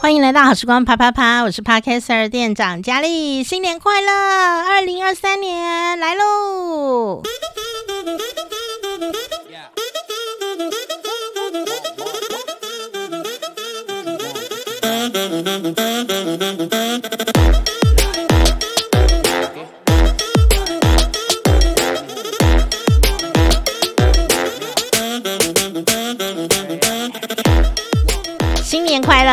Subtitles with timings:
[0.00, 4.10] 欢迎来到好时光啪啪啪，我是 Podcaster 店长佳丽，新年快乐！
[4.10, 7.22] 二零二三年来喽！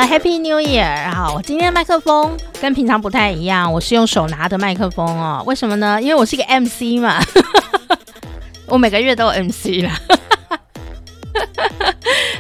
[0.06, 1.12] ，Happy New Year！
[1.12, 5.44] 好，我今天麦克风跟平常不太一样，我是用手拿的麦克风哦。
[5.46, 6.02] 为什么呢？
[6.02, 7.20] 因为我是一个 MC 嘛，
[8.68, 10.00] 我每个月都有 MC 啦。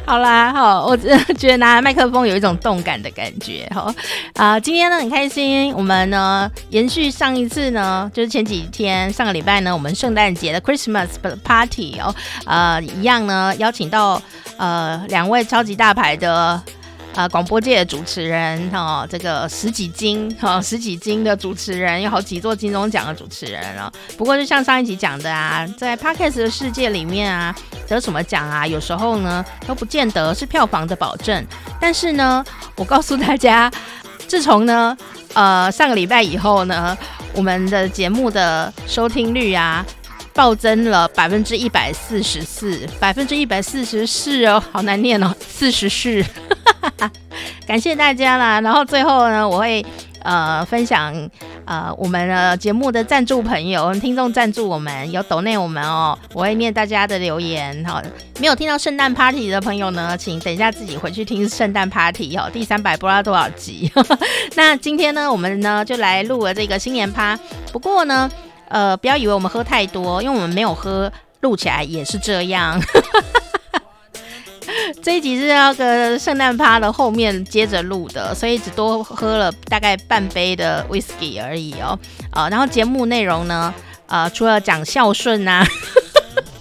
[0.06, 3.70] 好啦，好，我觉得拿麦克风有一种动感的感觉。
[3.74, 3.94] 好
[4.36, 11.08] 啊、今天呢很开心，我们呢延续上一次呢，就是前几天上个礼拜呢，我们圣诞节的 Christmas
[11.44, 12.16] Party 哦，
[12.46, 14.22] 呃，一样呢邀请到
[14.56, 16.62] 呃两位超级大牌的
[17.16, 27.56] 呃广播界的主持人哈、哦，这个十几金哈、哦、 十几金的主持人，有好几座金钟奖的主持人了、不过就像上一集讲的啊，在 Podcast 的世界里面啊。
[27.88, 28.68] 得什么奖啊？
[28.68, 31.42] 有时候呢都不见得是票房的保证。
[31.80, 32.44] 但是呢，
[32.76, 33.72] 我告诉大家，
[34.28, 34.98] 自从呢
[35.34, 36.98] 呃上个礼拜以后呢，
[37.34, 39.86] 我们的节目的收听率啊
[40.38, 46.24] 暴增了百分之一百四十四，百分之一百四十四哦，好难念哦，四十四。
[47.66, 48.62] 感谢大家啦。
[48.62, 49.84] 然后最后呢，我会。
[50.24, 51.14] 呃，分享
[51.64, 58.04] 呃我们的节目的赞助朋友、听众赞助我们，有抖内我们哦，我会念大家的留言哈、
[58.38, 63.90] 没有听到圣诞 party 的朋友呢，请等一下自己回去听圣诞 party 哦，第三百不知道多少集。
[64.56, 67.40] 那今天呢，我们呢就来录了这个新年趴。
[67.72, 68.30] 不过呢，
[68.70, 72.82] 呃，不要以为我们喝太多，因为我们没有喝，录起来也是这样。
[75.02, 81.98] 这一集是那个圣诞趴的后面接着录的，所以只多喝了大概半杯的 whisky 而已哦。
[82.32, 83.74] 呃，然后节目内容呢，
[84.08, 85.66] 呃，除了讲孝顺啊，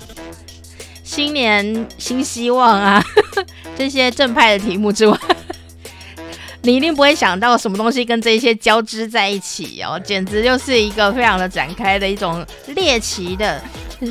[1.02, 3.02] 新年新希望啊
[3.76, 5.18] 这些正派的题目之外，
[6.66, 12.44] 你一定不会想到什么东西跟这些交织在一起哦，简直就是一个非常的展开的一种
[12.74, 13.62] 猎奇的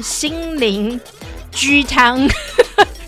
[0.02, 0.98] 心灵
[1.52, 2.18] 鸡汤。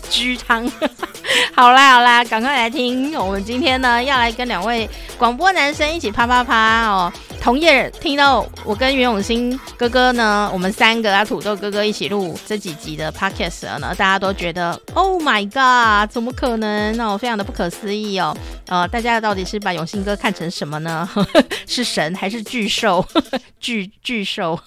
[0.08, 0.70] 鸡汤，
[1.54, 3.14] 好啦好啦，赶快来听。
[3.18, 4.88] 我们今天呢，要来跟两位
[5.18, 7.12] 广播男生一起啪啪啪哦。
[7.40, 16.98] 同业听到我跟袁永新哥哥呢，我们三个啊，土豆哥哥一起录这几集的 podcast 呢，大家都觉得 Oh my God，怎么可能？
[17.00, 18.36] 哦，非常的不可思议哦。
[18.66, 21.08] 呃，大家到底是把永新哥看成什么呢？
[21.66, 23.06] 是神还是巨兽？
[23.60, 24.58] 巨巨兽。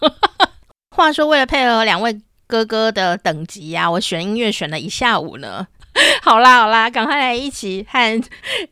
[0.96, 2.22] 话说，为了配合两位。
[2.52, 5.66] 哥哥的等级呀、啊，我选音乐选了一下午呢。
[6.22, 8.22] 好啦好啦，赶快来一起和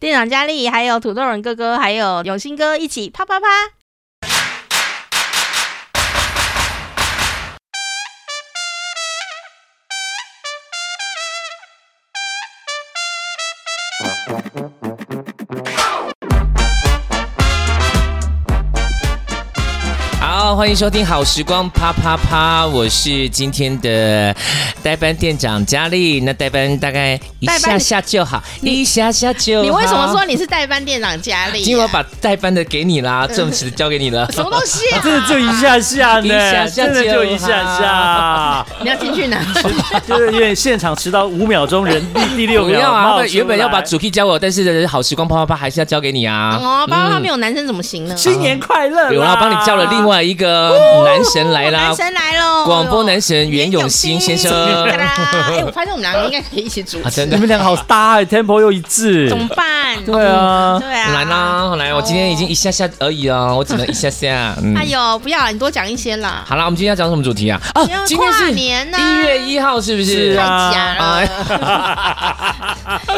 [0.02, 3.48] 店长佳丽，还有土豆人哥哥，还有永新哥一起啪啪啪。
[20.60, 24.36] 欢迎收听好时光啪啪啪，我是今天的
[24.84, 26.20] 代班店长佳丽。
[26.20, 29.64] 那代班大概一下下就好，一下下就好。
[29.64, 31.64] 你为什么说你是代班店长佳丽、啊？
[31.64, 34.30] 今天我把代班的给你啦，正式交给你了。
[34.34, 35.00] 什么东西啊？
[35.02, 36.26] 真 的就一下下呢？
[36.26, 37.48] 一下下真的就一下
[37.80, 38.66] 下。
[38.82, 39.42] 你要进去哪？
[40.06, 42.92] 就是因为现场迟到五秒钟，人第 第六秒。
[42.92, 46.60] 啊，原本要把主 key 交我，但是好时光啪啪啪还是要交给你啊。
[46.62, 48.18] 哦，啪啪啪没有男生怎么行呢？
[48.18, 49.14] 新年快乐！
[49.14, 50.49] 有啦，帮你叫了另外一个。
[51.06, 51.80] 男神来啦！
[51.88, 52.66] 男神来喽！
[52.66, 54.52] 广播男神袁永新先生。
[54.86, 57.10] 哎，我发现我们两个应该可以一起主持。
[57.12, 59.30] 真的，你们两个好搭哎，tempo 又一致。
[59.30, 60.04] 怎么办？
[60.06, 61.14] 对啊，对啊。
[61.14, 64.56] 来啦，来，我今天已经一下下而已哦，我只能一下下。
[64.76, 66.44] 哎呦，不要，你多讲一些啦。
[66.48, 67.60] 好啦，我们今天要讲什么主题啊？
[67.74, 70.36] 啊，今天是年呢，一月一号是不是？
[70.36, 71.28] 太假了。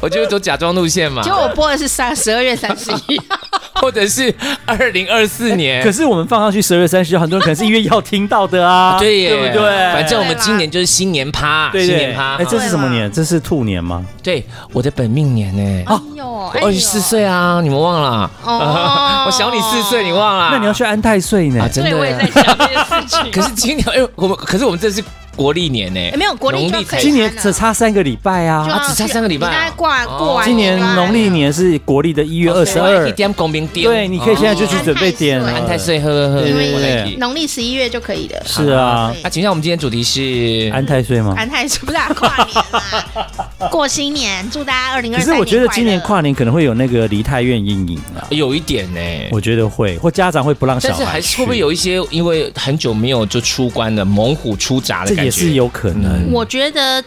[0.00, 1.22] 我就走假装路线嘛。
[1.22, 3.36] 结果我播的是三十二月三十一号。
[3.82, 4.34] 或者是
[4.66, 9.92] 二零二四年，可是我们放上去十二月三十号，很多人可能是一月一号听到的啊， 对耶，对不对？
[9.92, 12.36] 反正我们今年就是新年趴，新年趴。
[12.36, 13.10] 哎，这是什么年？
[13.10, 14.04] 这是兔年吗？
[14.22, 15.84] 对，我的本命年呢？
[15.86, 18.30] 哎呦，二十四岁啊，你们忘了？
[18.44, 20.50] 哦， 我小你四岁，你忘了？
[20.52, 21.68] 那你要去安太岁呢？
[21.68, 23.30] 真的，我也在想这件事情。
[23.30, 25.02] 可是今年，哎，我们可是我们这是。
[25.38, 26.00] 国历年呢？
[26.16, 27.00] 没有国历就可以。
[27.00, 28.66] 今年只差三个礼拜啊！
[28.68, 29.46] 啊，只差三个礼拜。
[29.46, 30.44] 应该挂过完。
[30.44, 33.10] 今年农历年是国历的一月二十二。
[33.12, 33.86] 点公民点。
[33.86, 35.50] 对，你可以现在就去准备点了。
[35.50, 36.46] 安太岁，喝喝喝。
[36.46, 38.40] 因为农历十一月就可以的。
[38.44, 39.14] 是啊。
[39.24, 41.34] 那请问我们今天主题是安太岁吗？
[41.36, 45.18] 安太岁不是跨年啊， 过新年，祝大家二零二。
[45.18, 49.00] 可是我觉得今年跨年年可能会有那个离太院阴影啊，有一点呢，
[49.30, 56.30] 我觉得会，或家长会不让小孩，但是还是会不会有一些因为很久没有就出关的猛虎出闸的感觉，这也是有可能。
[56.30, 57.02] 嗯、我觉得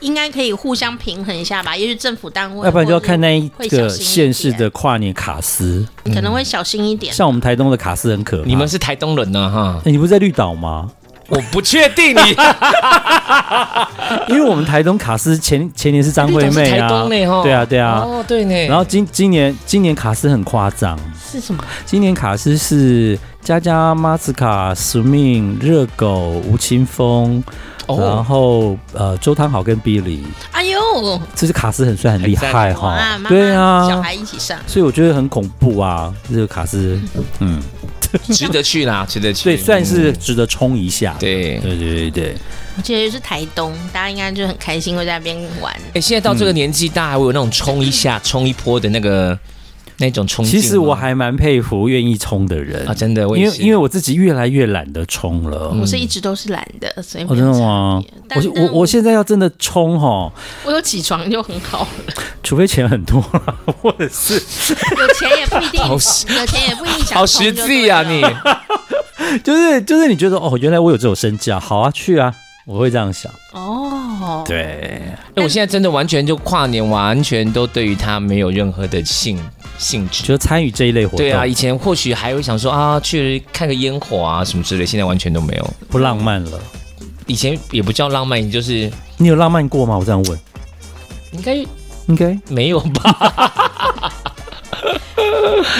[0.00, 7.12] 应该可以互相平衡一下吧，也许政府单位，要不然就要看那一个县市的跨年卡司，可能会小心一点。
[7.12, 9.80] 像我们台东的卡司很可怕，你们是台东人呢哈？
[9.84, 10.90] 欸、你不是在绿岛吗？
[11.28, 12.36] 我不确定你，
[14.28, 16.88] 因为我们台东卡斯前前年是张惠妹啊，
[17.42, 20.98] 对啊对啊，哦对呢，然后今今年今年卡斯很夸张，
[21.30, 21.64] 是什么？
[21.86, 27.42] 今年卡斯是佳佳、马斯卡、使命、热狗、吴青峰，
[27.88, 30.20] 然后呃周汤豪跟 Billy，
[30.52, 37.00] 哎呦，这是卡斯很帅很厉害哈，对啊，小孩一起上，所以我觉得很恐怖啊，这个卡斯，
[37.40, 37.62] 嗯。
[38.32, 41.16] 值得去啦，值得去，对，算是值得冲一下。
[41.18, 42.34] 对，对，对，对，对。
[42.76, 45.72] 我觉得是台东，大家应该就很开心会在那边玩。
[45.92, 49.38] 哎，现在到这个年纪，大家还会有那种冲一下、冲一波的那个
[49.98, 50.44] 那种冲。
[50.44, 55.70] 其实我还蛮佩服愿意冲的人啊，真的，因为因为我自己越来越懒得冲了。
[55.80, 58.02] 我是一直都是懒的，所以真的吗？
[58.34, 60.32] 我我我现在要真的冲哈，
[60.64, 62.14] 我有起床就很好了。
[62.42, 63.20] 除非钱很多，
[63.80, 65.98] 或者是有钱也不一定，有
[66.46, 67.14] 钱也不一定。
[67.14, 68.22] 好实际啊，你
[69.42, 72.32] 就是就是你觉得哦，原来我有这种身价，好啊，去啊，
[72.66, 73.32] 我会这样想。
[73.52, 75.00] 哦，对，
[75.34, 79.38] 哎，我现在真的完全就跨年，完全都对于他没有任何的兴
[79.78, 81.18] 兴致，就参与这一类活动。
[81.18, 86.60] 对啊，以前或许还会想说啊，去看个烟火啊什么之类，现在完全都没有，不浪漫了。
[87.26, 89.96] 以前也不叫浪漫，就是你有浪漫过吗？
[89.98, 90.38] 我这样问，
[91.32, 91.64] 应该。
[92.06, 93.50] 应该没有吧？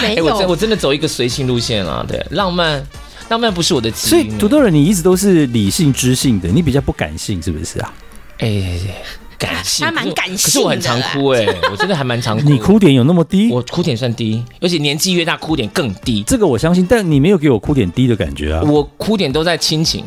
[0.00, 2.02] 没有，我真我真的走一个随性路线啊。
[2.08, 2.82] 对，浪漫，
[3.29, 3.91] 浪漫不是我的。
[3.91, 7.93] 所以土豆人，你一直都是理性知性的，你比较不感性，是不是啊？
[8.38, 8.81] 哎，
[9.44, 10.37] 感性，还蛮感性。
[10.37, 12.49] 可是我很常哭哎，我真的还蛮常哭。
[12.49, 13.50] 你哭点有那么低？
[13.50, 16.23] 我哭点算低，而且年纪越大，哭点更低。
[16.26, 18.62] 这个我相信，但你没有给我哭点低的感觉啊。
[18.67, 20.05] 我哭点都在亲情。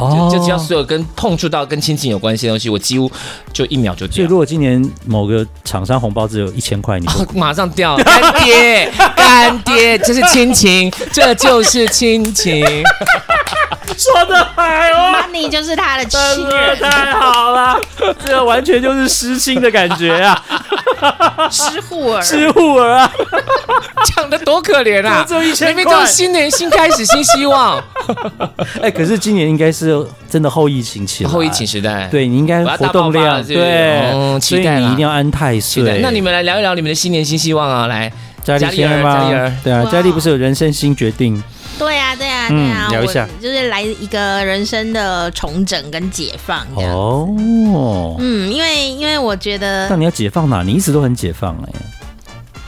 [0.00, 3.12] 就就只要所有跟碰触到跟亲情有关系的东西，我几乎
[3.52, 4.16] 就一秒就掉。
[4.16, 7.98] 所以如果今年某个厂商红包只有一千块，你就 马上掉。
[7.98, 12.64] 干爹，干爹，这是亲情，这就是亲情。
[13.96, 17.78] 说的好哦，Money 就是他的亲人，太好了，
[18.24, 20.42] 这个完全就是失亲的感觉啊。
[21.50, 23.10] 失户儿，失户儿啊，
[24.14, 25.24] 讲的多可怜啊！
[25.26, 27.82] 就一千块，明明就是新年新开始新希望。
[28.82, 36.00] 哎，可是今年应该是真的后疫情期，后疫情时代，对你应该活动量对，期待你一定要安太岁。
[36.02, 37.86] 那你们来聊一聊你们的新年新希望啊！
[37.86, 38.12] 来，
[38.44, 39.26] 佳丽先吗？
[39.64, 41.42] 对啊，佳丽不是有人生新决定？
[41.78, 42.26] 对呀，对
[42.56, 47.28] 呀，对啊，聊一下，就是来一个人生的重整跟解放哦。
[48.18, 50.62] 嗯，因为因为我觉得，那你要解放哪？
[50.62, 51.72] 你一直都很解放哎。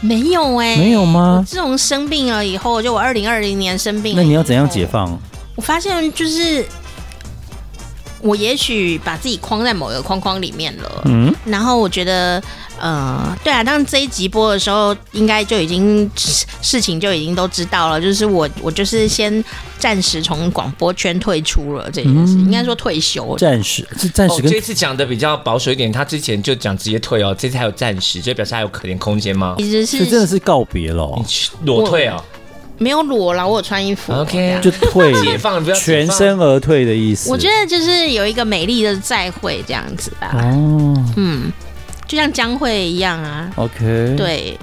[0.00, 1.44] 没有哎，没有吗？
[1.46, 5.18] 自从生病了以后，就我二零二零年生病，那你要怎样解放？
[5.56, 6.66] 我发现就是。
[8.22, 12.42] 我也许把自己框在某个框框里面了，嗯，然后我觉得，
[12.78, 19.44] 呃，对啊，当这一集播的时候，应该就已经事情就已经都知道了，就是我我就是先
[19.78, 24.54] 暂时从广播圈退出了这件事，嗯、应该说退休，暂时是暂时跟、哦。
[24.54, 29.56] 这次讲的比较保守一点，他之前就讲直接退哦，这次还有暂时，就表示还有可怜空间吗？
[29.58, 31.10] 其实是真的是告别了，
[31.64, 32.22] 裸退啊。
[32.82, 34.12] 没有裸了，我有穿衣服。
[34.12, 37.30] OK，就退， 解放，不要全身而退的意思。
[37.30, 40.32] 我觉得就是有一个美丽的再会这样子吧。
[40.34, 41.52] 哦，嗯，
[42.08, 43.50] 就像江蕙一样啊。
[43.56, 44.58] OK，对。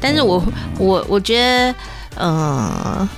[0.00, 0.42] 但是我
[0.78, 1.74] 我我觉得，
[2.16, 3.08] 嗯、呃。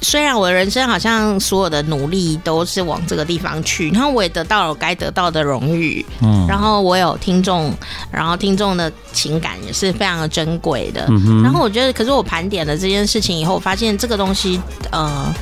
[0.00, 7.74] 虽然我的人生好像所有的努力都是往这个地方去，然后我也得到了该得到的荣誉，嗯，然后我有听众，
[8.10, 14.60] 然后听众的情感也是非常的珍贵的，嗯哼，然后我觉得，可是我盘点了这件事情以后，我发现这个东西，
[14.92, 15.34] 呃，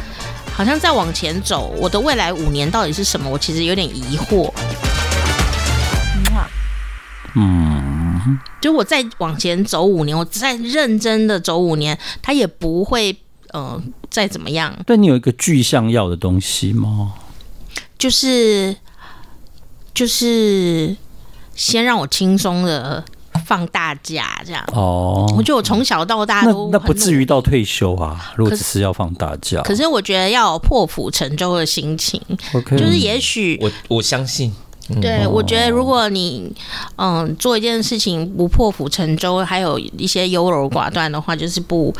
[0.52, 3.28] 好像在往前走，我的未来五年到底是什么？
[3.28, 4.50] 我其实有点疑惑。
[7.34, 13.14] 嗯，就我再往前走五年，我再认真的走五年，他也不会。
[13.56, 14.76] 嗯、呃，再怎么样？
[14.84, 17.14] 对，你有一个具象要的东西吗？
[17.98, 18.76] 就是
[19.94, 20.94] 就是
[21.54, 23.02] 先让我轻松的
[23.46, 25.25] 放大假，这样哦。
[25.34, 28.34] 我觉得我从小到大都那，那不至于到退休啊。
[28.36, 32.20] 如果只是要放大假，可是我觉得要有破釜沉舟的心情。
[32.52, 34.52] OK，就是也许我我相信，
[35.00, 36.52] 对、嗯、我觉得如果你
[36.96, 41.94] 嗯做一件事情不破釜沉舟，还有一些优柔寡断的话，就是不。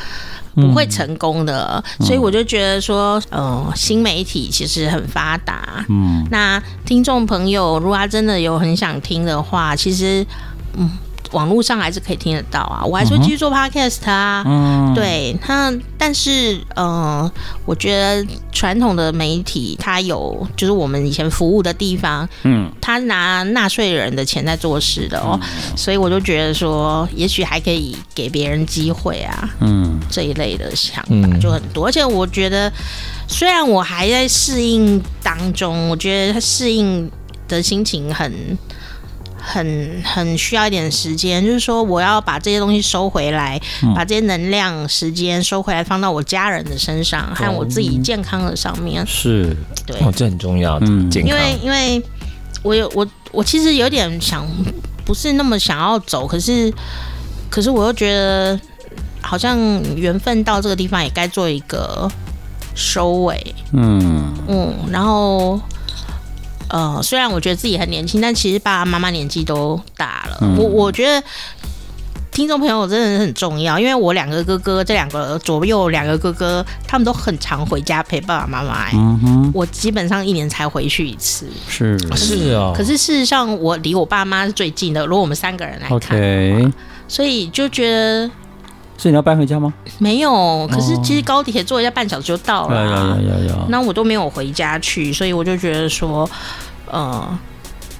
[0.58, 5.84] 不会成功的，嗯、所以我就觉得说，嗯，新媒体其实很发达。
[5.90, 10.26] 嗯，那听众朋友，如果他真的有很想听的话，其实，
[10.78, 10.90] 嗯，
[11.33, 14.42] 网络上还是可以听得到啊，我还是会继续做 podcast 啊。
[14.47, 17.30] 嗯，对，他，但是呃，
[17.64, 32.73] 我觉得传统的媒体它有就是我们以前服务的地方，嗯，他拿纳税人的钱在做事的哦，嗯、所以我就觉得说，也许还可以给别人机会啊，嗯，这一类的想法就很多，而且我觉得
[33.26, 37.11] 虽然我还在适应当中，我觉得他适应
[37.49, 38.56] 的心情很。
[39.48, 49.06] 很很需要一点时间，就是说我要把这些东西收回来，嗯、把这些能量、时间收回来，放到我家人的身上还有我自己健康的上面。
[49.06, 50.78] 是，对，哦，这很重要。
[50.80, 51.30] 嗯，健康。
[51.30, 52.02] 因为因为
[52.64, 54.44] 我有我我其实有点想，
[55.04, 56.72] 不是那么想要走，可是
[57.48, 58.60] 可是我又觉得
[59.20, 59.56] 好像
[59.94, 62.10] 缘分到这个地方也该做一个
[62.74, 63.54] 收尾。
[63.72, 65.60] 嗯嗯，然后。
[66.68, 70.38] 呃，虽然我觉得自己很年轻，但其实爸爸妈妈年纪都大了。
[70.40, 71.26] 嗯、我我觉得
[72.32, 78.90] 听众朋友真的是很重要，因为我两个哥哥，这两个左右两个哥哥，他们都很常回家陪爸爸妈妈。
[78.92, 81.46] 嗯哼，我基本上一年才回去一次。
[81.68, 85.06] 是是啊，可是事实上，我离我爸妈是最近的。
[85.06, 86.73] 如果我们三个人来看，Okay.
[87.08, 88.30] 所以就觉得，
[88.98, 89.72] 所以你要搬回家吗？
[89.98, 92.78] 没有，可是其实高铁坐一下半小时就到了。
[92.78, 93.18] 啊。
[93.68, 96.28] 那我都没有回家去，所以我就觉得说。
[96.88, 97.36] 呃，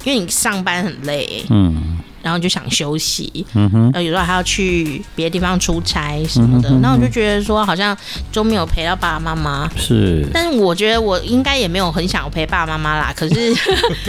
[0.05, 7.95] 因为你上班很累，嗯，然后就想休息，嗯哼，呃，有时候还要去别的地方出差什么的，那、嗯、我就觉得说好像
[8.31, 13.53] 都没有陪到爸爸妈妈，是，但是我觉得我应该也没有很想陪爸爸妈妈啦，可是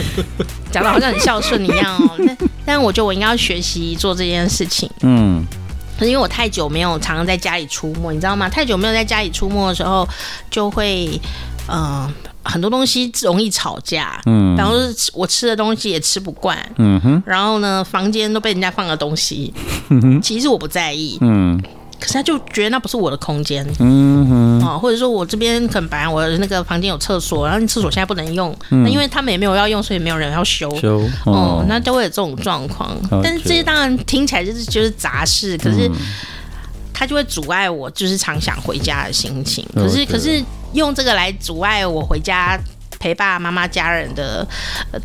[0.71, 5.43] 讲的好像很孝顺一样哦，但但我觉得我应该要学习做这件事情，嗯，
[5.99, 8.47] 可是因为我太久没有常常在家里出没，你知道吗？
[8.47, 10.07] 太久没有在家里出没的时候，
[10.49, 11.19] 就会，
[11.67, 12.13] 嗯、呃。
[12.41, 14.73] 很多东西容易吵架，嗯，然后
[15.13, 19.53] 我吃的东西也吃不惯，嗯哼，然后呢，房间都被人家放了东西，
[19.89, 21.61] 嗯哼，其实我不在意，嗯，
[21.99, 32.97] 可是他就觉得那不是我的空间，嗯哼，哦，或者说我这边可能本来我的那个房间有厕所，然后厕所现在不能用，嗯、那因为他们也没有要用，所以没有人要修，修，哦，哦，那就会有这种状况。
[33.11, 35.89] 嗯、但是这些当然听起来就是就是杂事，可是
[36.93, 40.43] 他就会阻碍我就是常想回家的心情，可是可是。
[40.73, 42.55] 用这个来阻碍我回家
[42.99, 44.45] 陪爸爸妈妈家人的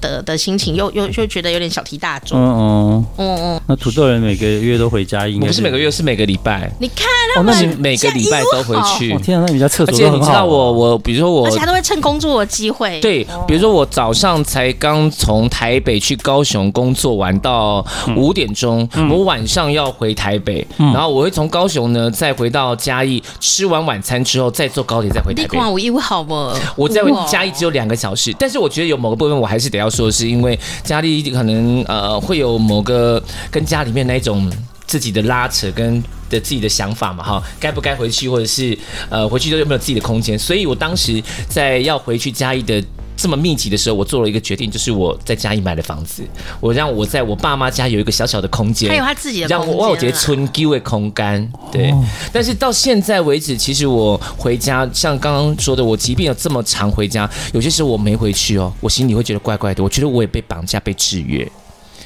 [0.00, 2.36] 的的心情，又又又觉得有点小题大做。
[2.36, 3.60] 嗯嗯嗯嗯。
[3.66, 6.70] 那土豆人每个月都回家，应该不是每个月，是每个礼拜。
[6.80, 9.12] 你看他们，那你每个礼拜都回去。
[9.12, 10.16] 哦，天啊，那你家厕所都很好。
[10.16, 13.00] 而且你知道我我，比如说我，而且他都会趁工作的机会。
[13.00, 17.84] 对，比如说我早上才刚从台北去高雄工作完到
[18.16, 25.58] 五点钟，我晚上要回台北，然后我会从高雄呢再回到嘉义，吃完晚餐之后再坐高铁再回台北。
[25.58, 26.34] 我义务好不？
[26.76, 34.50] 我在嘉义只有两两个小时，但是我觉得有某个部分我还是得要说，是因为家里可能呃会有某个跟家里面那种
[34.86, 38.76] 自己的拉扯跟的自己的想法嘛哈，该不该回去或者是
[39.10, 42.82] 呃回去都有没有自己的空间，所以我当时在要回去嘉义的。
[43.24, 46.22] 这么密集的时候，我做了一个决定，就是我在嘉义买的房子，
[46.60, 51.90] 我让我在我爸妈家有一个小小的空间，还有他自己的空间，让我我觉得春丢的空间，对。
[51.90, 61.50] 哦、但是到现在为止，其实我回家，像刚刚说的，我即便有这么常回家，有些时候我没回去哦，我心里会觉得怪怪的，我觉得我也被绑架、被制约，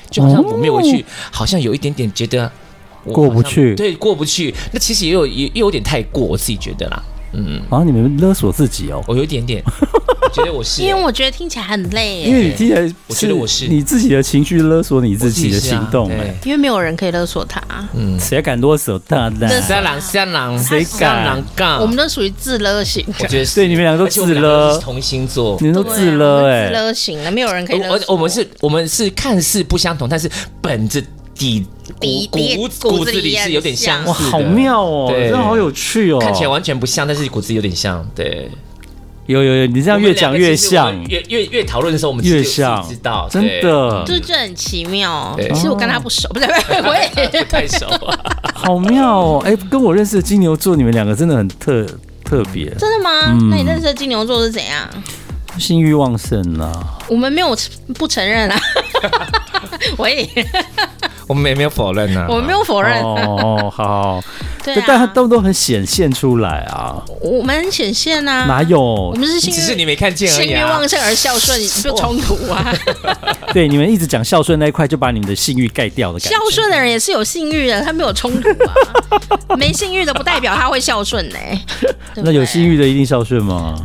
[0.09, 2.49] 就好像我没有回去，哦、好像有一点点觉得
[3.13, 4.55] 过不去，对，过不去。
[4.71, 7.03] 那其实也有也也有点太过，我自己觉得啦。
[7.33, 9.03] 嗯，啊，你们勒索自己哦？
[9.07, 9.63] 我有一点点，
[10.23, 12.23] 我觉得我是，因为我觉得听起来很累。
[12.23, 16.11] 因为你听起来，我觉得我是你自己的情绪勒索你自己的行动。
[16.45, 17.61] 因为没有人可以勒索他。
[17.95, 19.31] 嗯，谁敢勒索他？
[19.61, 21.81] 三郎，三郎，谁敢？
[21.81, 23.05] 我们都属于自勒型。
[23.21, 27.83] 我觉得对，你们两个都自勒，同星座，你们都自勒哎，自勒型的，没有人可以。
[27.83, 30.31] 而我们是，我们是看似不相同，但是
[30.61, 31.05] 本质。
[31.39, 31.65] 底
[32.01, 32.27] 骨
[32.57, 38.51] 骨骨子里是有点像，哇，好妙哦，真的好有趣哦，看起来完全不像，但是骨子有点像，对，
[39.27, 45.39] 有有有，你这样越讲越像，越越越讨论的时候，我们越像，知道，真的，就是这很奇妙。
[45.39, 46.47] 其实我跟他不熟，不是，
[46.85, 47.87] 我也 不太熟，
[48.53, 51.87] 好妙哦，哎，跟我认识的金牛座，你们两个真的很特
[52.25, 53.37] 特别，真的吗？
[53.51, 54.89] 那你认识的金牛座是怎样？
[55.59, 56.99] 性欲旺盛啊！
[57.09, 57.57] 我们没有
[57.95, 58.61] 不承认啊，
[59.99, 60.29] 我也。
[61.29, 63.01] 我们也没有否认呢，我们没有否认。
[63.03, 64.21] 哦，好，
[64.65, 67.03] 对，但他都都很显现出来啊。
[67.21, 68.81] 我们很显现啊，哪有？
[68.81, 70.49] 我们是只是你没看见而已。
[70.49, 72.75] 性欲旺盛而孝顺就冲突啊。
[73.53, 76.37] 对，你们一直讲孝顺那一块，就把你们的性欲盖掉的感觉。
[76.37, 78.75] 孝顺的人也是有性欲的，他没有冲突啊。
[79.57, 81.37] 没性欲的不代表他会孝顺呢。
[82.17, 83.77] 那有性欲的一定孝顺吗？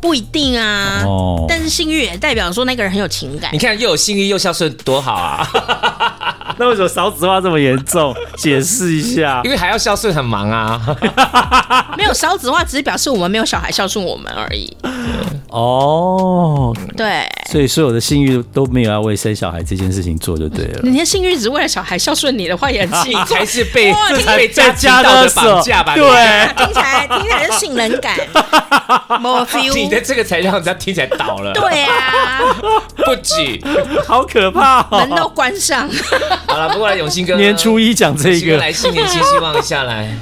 [0.00, 1.02] 不一定啊。
[1.04, 1.44] 哦。
[1.48, 3.50] 但是性欲也代表说那个人很有情感。
[3.52, 5.46] 你看，又有性欲又孝顺，多好啊。
[6.60, 8.14] 那为什么少子化这么严重？
[8.36, 9.40] 解释一下。
[9.44, 10.80] 因为还要孝顺，很忙啊。
[11.96, 14.76] 没有少子化，只是表示我们没有小孩孝顺我们而已。
[15.50, 20.80] 哦，对，所以所有的性欲都没有要为生小孩这件事情做就对了。
[20.82, 25.94] 你的性欲只为了小孩孝顺你的话，也很气， 才是被哇听被家庭道德绑架吧？
[25.94, 26.04] 对，
[26.56, 28.14] 听起来听起来是性冷感，
[29.20, 29.77] 没 feel。
[29.78, 31.52] 你的这个才让人家听起来倒了。
[31.52, 32.52] 对啊，
[32.96, 33.60] 不止，
[34.06, 35.88] 好可怕哦，门都关上。
[36.46, 40.14] 好了，不过来永信哥年初一讲这个，来新年新希望下来。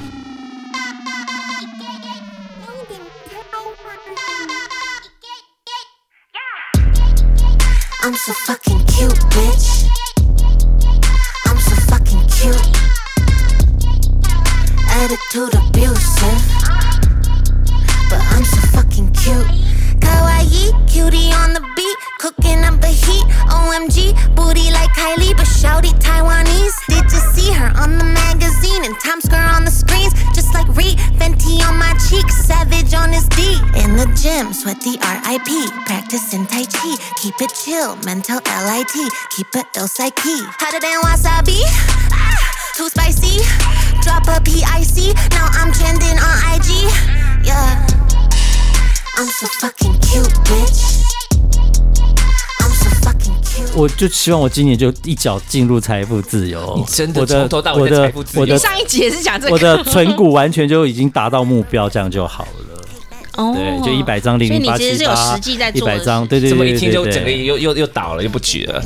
[8.03, 9.85] I'm so fucking cute, bitch.
[11.45, 12.55] I'm so fucking cute.
[14.89, 16.46] Attitude abusive.
[18.09, 19.47] But I'm so fucking cute.
[19.99, 21.97] Kawaii, cutie on the beat.
[22.19, 23.25] Cooking up the heat.
[23.51, 26.75] OMG, booty like Kylie, but shouty Taiwanese.
[26.87, 30.13] Did you see her on the magazine and Times Square on the screens?
[30.33, 33.59] Just like Reed, Fenty on my cheek, Savage on his D.
[33.83, 35.49] In the gym, sweat the RIP.
[35.85, 37.95] Practicing Tai Chi, keep it chill.
[38.07, 38.95] Mental LIT,
[39.35, 40.39] keep it ill psyche.
[40.59, 41.61] Hotter than wasabi.
[42.11, 42.39] Ah,
[42.75, 43.43] too spicy.
[44.01, 45.13] Drop a PIC.
[45.31, 47.36] Now I'm trending on IG.
[47.43, 47.85] Yeah.
[49.17, 51.03] I'm so fucking cute, bitch.
[52.59, 53.71] I'm so fucking cute.
[53.75, 56.75] 我就希望我今年就一脚进入财富自由。
[56.77, 62.66] 你真的我的从头到尾的财富自由我的你上一集也是讲这个，我的存股完全就已经达到目标，这样就好了。
[63.37, 67.31] 哦对，就一百张零零八七所以你其实是有八实际在，一做的百张，对对这么对对一听就整个。
[67.31, 68.81] 又又又倒了，又不举了。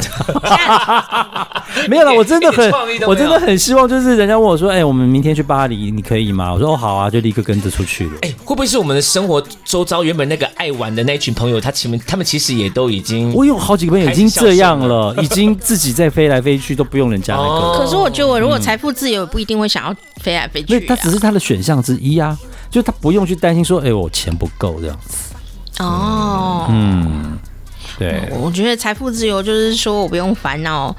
[1.87, 2.69] 没有了， 我真的很
[3.07, 6.53] 我真的很希望，就是人家问我说，哎，我们明天去巴黎，你可以吗？
[6.53, 8.11] 我说哦好啊，就立刻跟着出去了。
[8.21, 17.83] 哎，会不会是我们的生活周遭原本那个爱玩的那群朋友，他前面他们其实也都已经我有好几个朋友已经这样了，已经自己在飞来飞去，都不用人家那哦个。
[17.83, 20.81] 可是我觉得，我如果财富自由，也不一定会想要飞来飞去、啊。
[20.87, 22.37] 那他只是他的选项之一啊，
[22.71, 25.35] 就他不用去担心说，哎，我钱不够这样子。
[25.79, 27.37] 哦，嗯，
[27.99, 28.29] 对。
[28.31, 30.95] 我觉得财富自由就是说我不用烦恼，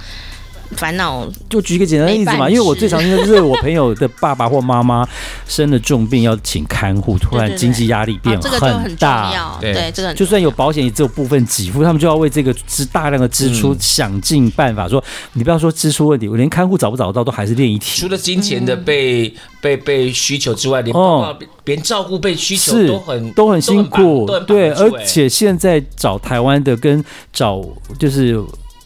[0.72, 5.06] 烦恼就举一个简单的例子嘛，因为我最常听的就是我朋友的爸爸或妈妈
[5.46, 9.32] 生了重病要请看护，突然经济压力变很重大。
[9.32, 14.88] 要，对对，这个就算有保险，也只有部分给付，他们就要为这个支大量的支出想尽办法。
[14.88, 15.02] 说
[15.34, 18.00] 你不要说支出问题，我连看护找不找得到都还是另一体。
[18.00, 27.62] 除了金钱的被被被需求之外，连包括连照顾被需求都很都很辛苦，对，而而且现在找台湾的跟找
[27.98, 28.42] 就是。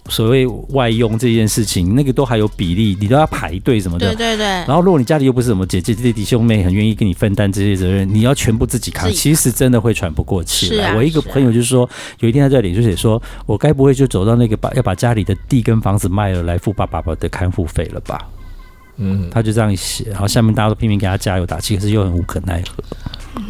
[0.08, 4.14] 所谓外佣这件事情，那个都还有比例，你都要排队什么的。
[4.14, 4.46] 对对对。
[4.46, 10.88] 然后，如果你家里又不是什么姐姐、弟弟、兄妹，很愿意跟你分担这些责任，你要全部自己扛，其实真的会喘不过气来。
[10.88, 11.90] 啊、我一个朋友就是说，啊、
[12.20, 18.20] 有一天他在脸书写说：“我该不会就走到那个把要把家里的地跟房子卖了来付爸爸的看护费了吧？”
[18.98, 22.82] 嗯，他就这样写，然后下面大家都拼命给他加油打气，可是又很无可奈何。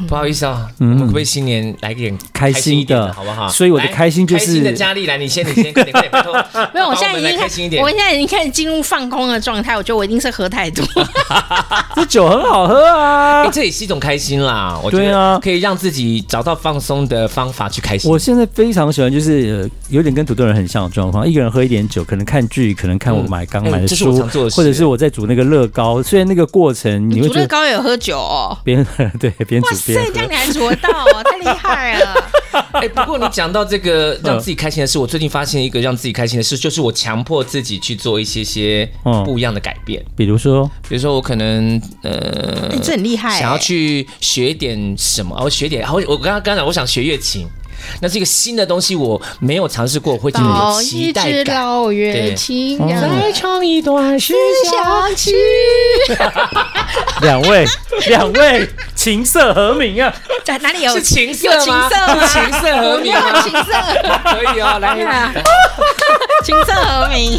[0.08, 3.48] 不好意思啊，我们可不可以新年来点开心的，好不好？
[3.48, 6.12] 所以我的开心就是开心的佳丽来，你先，你先，快点，快点，
[6.86, 9.76] 我现在已经开心一点，我现在已经开始进入放空的状态。
[9.76, 10.84] 我觉得我一定是喝太多。
[11.96, 14.78] 这酒很好喝啊，欸，这也是一种开心啦。
[14.82, 18.10] 我觉得可以让自己找到放松的方法去开心。
[18.10, 24.16] 我现在非常喜欢，就是有点跟土豆人很像的状况，一个人喝一点酒，可能看剧，可能看我买刚买的书，
[24.50, 26.02] 或者是我在煮那个乐高。
[26.02, 28.86] 虽然那个过程你会觉乐高也有喝酒哦，边
[29.18, 30.02] 对边煮边喝。
[30.02, 32.30] 哇塞，这样你还做到哦，太厉害了！
[32.72, 38.88] 哎、欸，不过你讲到这个让自己开心的事，我最近发现一个让自己开心的事，就是我强迫自己去做一些些
[39.24, 40.02] 不一样的改变。
[40.16, 47.46] 比如说，比如说我可能呃，欸、这很厉害，想要去学点什么，我学点，然后我刚刚刚才我想学乐琴。
[48.00, 51.56] 那是一个新的东西，我没有尝试过，我会觉得有期待感。
[51.56, 54.34] 老乐器，再唱一段思
[54.70, 55.34] 想曲。
[57.22, 57.66] 两位，
[58.08, 60.12] 两位，琴瑟和鸣啊！
[60.44, 60.94] 在哪里有？
[60.94, 61.62] 是情色吗？
[61.64, 62.26] 琴瑟吗？
[62.26, 63.72] 情色和鸣，琴瑟
[64.24, 64.96] 可以哦，来，
[66.44, 67.38] 情色和鸣。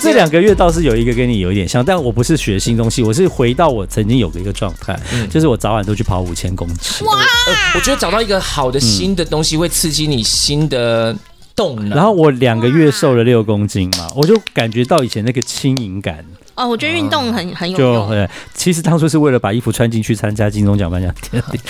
[0.00, 7.04] 这两个月倒是有一个跟你有一点像，但我不是学新东西，我是回到我曾经有的一个状态，嗯、就是我早晚都去跑五千公尺。
[7.04, 7.54] 哇、呃！
[7.74, 11.14] 我觉得找到一个好的新的东西会刺激你新的
[11.54, 11.90] 动能。
[11.90, 16.24] 然后我两个月瘦了六公斤嘛，我就感觉到以前那个轻盈感。
[16.54, 18.08] 哦，我觉得运动很很有用。
[18.08, 21.60] 对，其实当初是为了把衣服穿进去参加金钟奖颁奖典礼，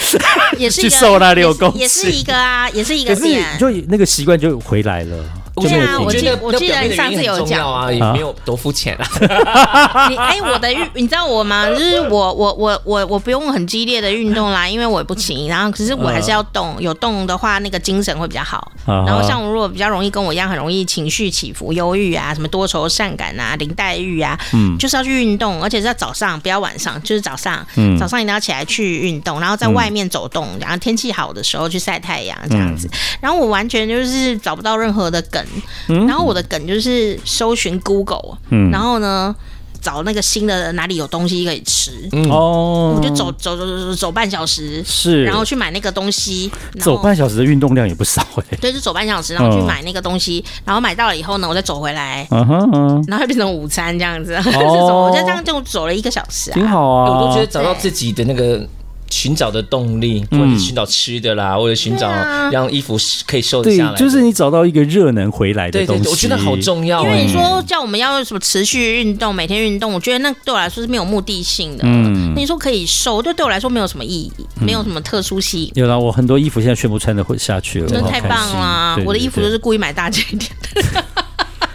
[0.59, 3.15] 也是 去瘦那六公斤，也是一个啊，也是一个。
[3.15, 5.25] 可是就那个习惯就回来了。
[5.57, 6.05] 就没有停。
[6.05, 9.07] 我记得我记得你上次有讲啊，也没有多肤浅啊。
[10.09, 11.69] 你哎，我的运，你知道我吗？
[11.69, 15.49] 就是我我我我我不用很激烈的运动啦，因为我也不轻。
[15.49, 18.71] 然后可是我还是要动，有动的话那个精神会比较好。
[18.87, 32.89] 然后像我如果比较容易跟我一样很容易情绪起伏、忧郁啊，什么多愁善感啊、林黛玉啊，嗯，就是要去运动，而且是要早上，不要晚上，就是早上，嗯，早上一定要起来去运动，然后在外面走动，然后天气好的时候去晒太阳这样子。
[33.21, 35.40] 然后我完全就是找不到任何的梗，
[35.87, 39.35] 然后我的梗就是搜寻 Google，嗯，然后呢。
[39.83, 41.91] 找那个新的哪里有东西可以吃
[42.29, 46.53] 哦，我就走走走走走半小时，是，然后去买那个东西。
[46.79, 48.59] 走半小时的运动量也不少哎。
[48.61, 54.35] 对，就走半小时，然后去买那个东西，然后买到了以后呢，我再走回来，嗯哼，然后变成午餐这样子。
[54.53, 57.11] 哦，我就这样就走了一个小时啊，挺好啊。
[57.11, 58.63] 我都觉得找到自己的那个。
[59.11, 62.11] 寻找的动力，或者寻找吃的啦，或者寻找
[62.51, 62.97] 让衣服
[63.27, 63.97] 可以瘦得下来。
[63.97, 66.03] 对，就是你找到一个热能回来的东西。
[66.03, 67.05] 对对对，我觉得好重要。
[67.05, 71.83] 因为你说叫我们要什么持续运动，每天运动，我觉得那对我来说是没有目的性的。
[71.85, 75.71] 嗯，那你说可以瘦，就对我来说没有什么意义，没有什么特殊性。
[75.75, 78.99] 有了，我很多衣服现在全部穿的会下去了，真的太棒了。
[79.05, 81.05] 我的衣服都是故意买大件一点的。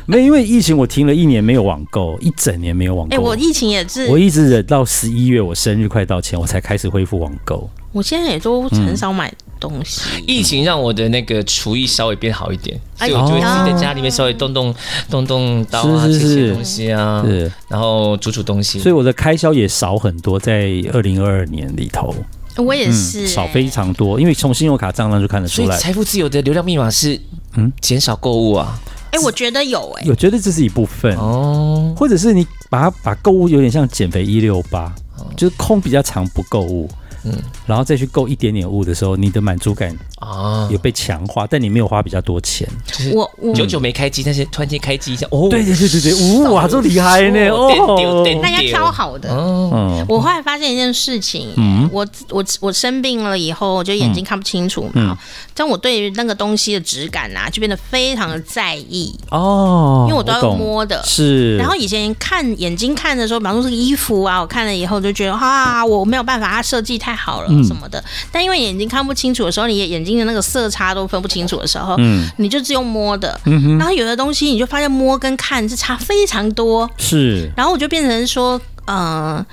[0.07, 3.15] 没，因为疫情，我停了一年没有网购，一整年没有网购。
[3.15, 7.69] 哎，我疫情也是，我一直忍到十一月，我生日快到前，我才开始恢复网购。
[7.91, 10.01] 我现在也都很少买东西。
[10.27, 14.75] 疫情让我的那个厨艺稍微变好一点，所以我就会自己在家里面稍微动动
[15.09, 18.79] 动动刀啊，切切东西啊，是，然后煮煮东西。
[18.79, 22.13] 所以我的开销也少很多，在二零二二年里头，
[22.57, 25.77] 我也是少非常多，因为从信用卡账单就看得出来。
[25.77, 27.19] 财富自由的流量密码是
[27.55, 28.77] 嗯，减少购物啊。
[29.15, 31.15] 哎，我觉得有哎，我觉得这是一部分。
[31.15, 34.93] 哦，或者是你把它把购物有点像减肥一六八，
[35.37, 36.89] 就是空比较长不购物。
[37.23, 37.33] 嗯，
[37.65, 40.67] 然后再去购一点点物的时候，你的满足感啊。
[40.71, 42.67] 有被强化，但你没有花比较多钱。
[43.13, 47.49] 我我久久没开机，但是突然间开机一下，哦，对对对对对，哇，这么厉害呢！
[47.49, 49.29] 哦，那要挑好的。
[49.31, 55.17] 嗯，我后来发现一件事情，嗯，我我我生病了以后，我就眼睛看不清楚嘛，
[55.53, 59.13] 但我对于那个东西的质感啊，就变得非常的在意。
[59.31, 61.57] 哦，因为我都要摸的，是。
[61.57, 67.15] 然后以前看眼睛看的时候，比方说这个衣服啊，我看了以后就觉得啊，我没有办法，它设计太。
[67.15, 79.45] 好了什么的，但因为眼睛看不清楚的时候，你眼睛的那个色差都分不清楚的时候，嗯，你就只用摸的，嗯，然后有的东西你就发现摸跟看是差非常多，是，然后我就变成说，嗯，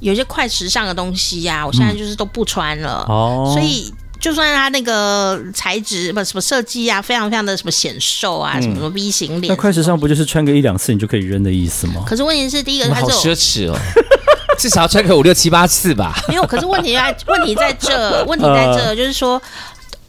[0.00, 12.02] 有些快时尚的东西呀，我现在就是都不穿了，哦，所以就算它那个材质不什么设计啊，非常非常的什么显瘦啊，什么什么 V 型脸，那快时尚不就是穿个一两次你就可以扔的意思吗？
[12.06, 13.78] 可是问题是，第一个它是好奢侈哦。
[14.58, 16.14] 至少要穿个五六七八次吧。
[16.28, 19.40] 没有，可是问题在问题在这，问题在这， 就是说。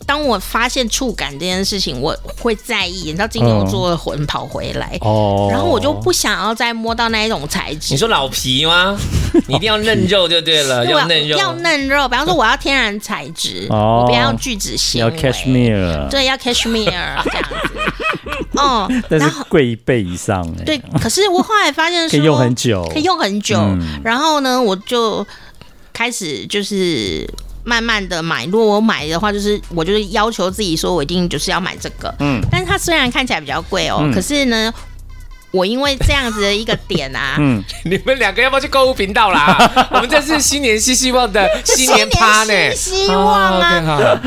[0.05, 3.03] 当我发现触感这件事情，我会在意。
[3.05, 7.93] 你知道金牛座的魂跑回来，哦，然后我就不想要再摸到那一种材质。
[7.93, 8.97] 你说老皮吗？
[9.47, 12.07] 你一定要嫩肉就对了，要嫩肉，要嫩肉。
[12.09, 16.85] 比方说，我要天然材质，我不要聚酯纤维，要 cashmere，对，要 cashmere
[17.23, 18.57] 这样子。
[18.57, 20.63] 哦，但是贵一倍以上哎。
[20.65, 23.57] 对，可是我后来发现说，可以用很久，可以用很久。
[24.03, 25.25] 然后呢，我就
[25.93, 27.29] 开始就是。
[27.63, 32.13] 慢慢的买，如果我买的话，就是我就是要求自己说，我一定就是要买这个。
[32.19, 34.73] 嗯，但是它虽然看起来比较贵哦，嗯、可是呢。
[35.51, 39.57] 我因为这样子的一个点啊， 嗯，你们两个要不要去购物频道啦？
[39.91, 44.21] 我们这是新年新希望的新年 趴呢，新希望啊！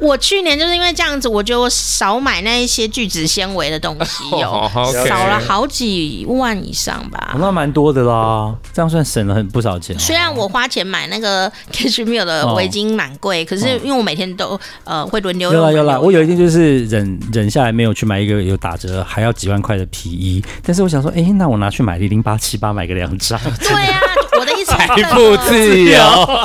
[0.00, 4.70] 我去年就是因为这样子，我就少买那一些聚酯纤维的东西，有
[5.08, 7.34] 少了好几万以上吧。
[7.38, 9.98] 那蛮多的啦，这样算省了很不少钱。
[9.98, 15.52] 虽然我花钱买那个 Cashmere 的围巾蛮贵，可是因为我每天都呃会轮流。
[15.52, 20.41] 有啦有啦，我有一天就是忍忍下来没有去买一个有打折还要几万块的皮衣。
[20.62, 23.38] 但是我想说，哎、欸，那我拿去买零八七八买个两张。
[23.58, 24.00] 对啊，
[24.38, 25.98] 我的意思财富自由，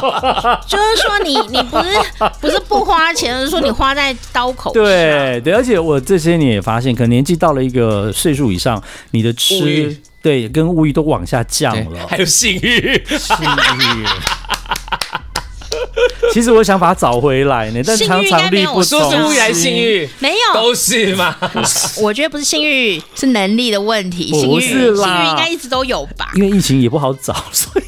[0.68, 1.90] 就是说你你不是
[2.40, 4.84] 不是不花钱，而是说你花在刀口上。
[4.84, 8.82] 对对，而且我这些年也发现，可能年纪到了一个岁数以上，
[9.12, 14.06] 你的吃对跟物欲都往下降了，还有性欲，性欲。
[16.34, 19.20] 其实我想把它找回来呢，但常常力不从心。
[19.20, 20.10] 说是？
[20.20, 21.36] 没有，都是嘛。
[22.02, 24.28] 我觉得不是性欲，是能力的问题。
[24.28, 26.32] 性欲，性欲应该一直都有吧？
[26.36, 27.86] 因为疫情也不好找，所以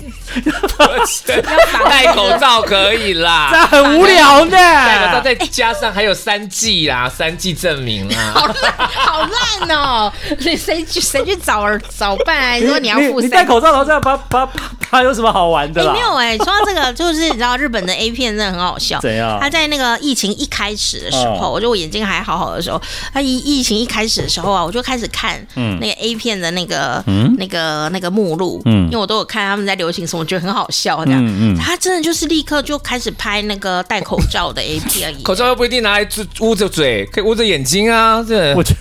[1.89, 4.51] 戴口罩可以啦， 这很无聊的。
[4.51, 8.33] 戴口罩再加上还有三 G 啦，三 G 证明啦。
[8.33, 10.11] 好烂，好烂哦！
[10.39, 11.65] 你谁去谁去找
[11.97, 12.59] 找办？
[12.65, 14.51] 说你要付，你戴口罩然后这样啪啪啪
[14.91, 15.93] 啪，有什么好玩的啦？
[15.93, 18.99] 没有哎，说到这个，就是你知道日本的 A 片真的很好笑。
[18.99, 19.39] 怎样？
[19.41, 22.81] 他在那个疫情一开始的时候，我觉得我眼睛还好好的时候，
[23.13, 27.03] 他疫疫情一开始的时候啊，我就开始看那个 A 片的那个
[27.37, 31.55] 那个那个目录，因为我都有看他们在流行什么，我觉得很好笑这样。
[31.57, 36.07] 他真的就是立刻就开始拍那个戴口罩的 A P 而已， 口罩又不一定拿来
[36.41, 38.21] 捂着嘴，可以捂着眼睛啊。
[38.27, 38.75] 这我觉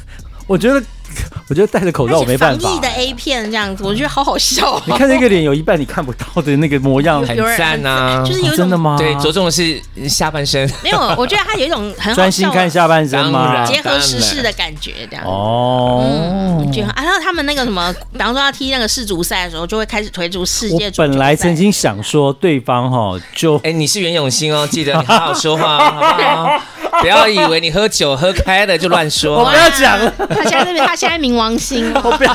[0.46, 0.82] 我觉得。
[1.48, 2.68] 我觉得戴着口罩我没办法。
[2.68, 4.80] 防疫的 A 片这样子，我觉得好好笑。
[4.86, 8.22] 你看那个脸有一半你看不到的那个模样，很赞啊！
[8.26, 8.96] 就是有真的吗？
[8.98, 10.70] 对，着重的是下半身。
[10.82, 13.64] 没有，我觉得他有一种 很专心看下半身吗？
[13.64, 15.24] 结合时事的感觉这样。
[15.24, 20.90] 哦，我觉得啊，然后他们那个什么，比方说要踢那个世足赛的时候，就会开始推出世界。
[20.96, 26.62] 本来曾经想说对方哈就哎，你是袁永新哦，记得你好好说话好不好？
[27.00, 29.38] 不要以为你喝酒喝开了就乱说。
[29.40, 31.92] 我不要讲了，他现在这边，他现在冥王星。
[32.02, 32.34] 我不要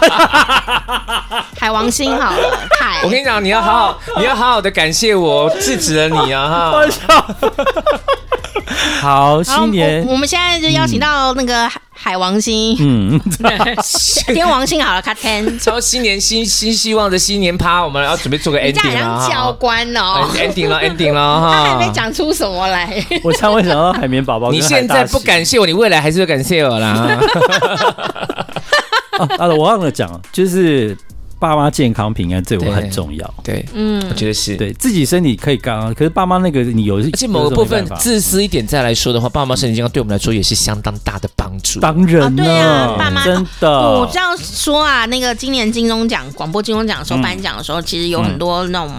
[1.60, 3.02] 海王星好了，海。
[3.04, 6.72] 我跟你讲，你要好好，你要好好的感谢我制止了你啊！
[7.08, 7.26] 哈，
[9.02, 10.06] 好，新年。
[10.08, 13.20] 我们现在就邀请到那个海王星，嗯，
[14.34, 15.60] 天王星好了，卡天。
[15.60, 23.04] 超新年新新希望的新年趴，我们要准备做个 ending 了，教官哦，ending 了，ending 了 哈，他还没讲出什么来。
[23.24, 27.20] 我常会想到海绵宝宝，你现在不感谢我，你未来还是会感谢我啦。
[29.20, 30.98] 哦， 啊，我忘了讲，就是
[31.44, 33.34] 爸妈健康平安对我很重要。
[33.44, 41.82] 对，嗯，我觉得是对自己身体可以刚刚，可是爸妈那个你有，而且某个部分自私一点再来说的话，爸妈身体健康对我们来说也是相当大的帮助。
[41.82, 48.90] 当然，对啊，爸妈真的，我这样说啊，那个今年金钟奖广播金钟奖的时候颁奖的时候，其实有很多那种。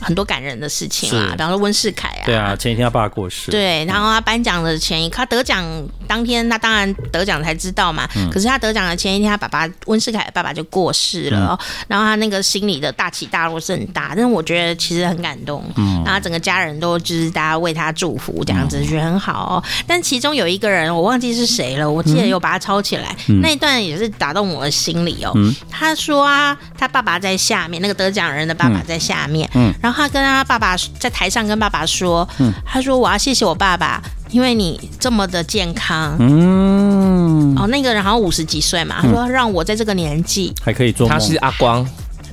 [0.00, 5.64] 很多感人的事情啊，比方说温世凯啊，对啊，前一天他爸过世，对，然后他颁奖的前一刻，他得奖
[6.06, 8.08] 当天，他当然得奖才知道嘛。
[8.30, 19.62] 可是他得奖的前一天，他爸爸温世凯的爸爸就过世了，然后他那个心里的大起大落是很大，但是我觉得其实很感动，嗯，然后整个家人都就是大家为他祝福这样子，觉得很好。
[19.86, 25.32] 但其中有一个人我忘记是谁了，我记得有把他抄起来，那一段也是打动我的心里哦。
[25.70, 29.72] 他说啊，他爸爸在下面，那个得奖人的爸爸在下面，嗯。
[29.86, 36.16] 然后他跟他爸爸在台上跟爸爸说：“嗯，他说我要谢谢我爸爸，因为你这么的健康。
[36.18, 41.08] 嗯，哦，那个人好像五十几岁嘛，他说让我在这个年纪还可以做。
[41.08, 41.86] 他是阿光。”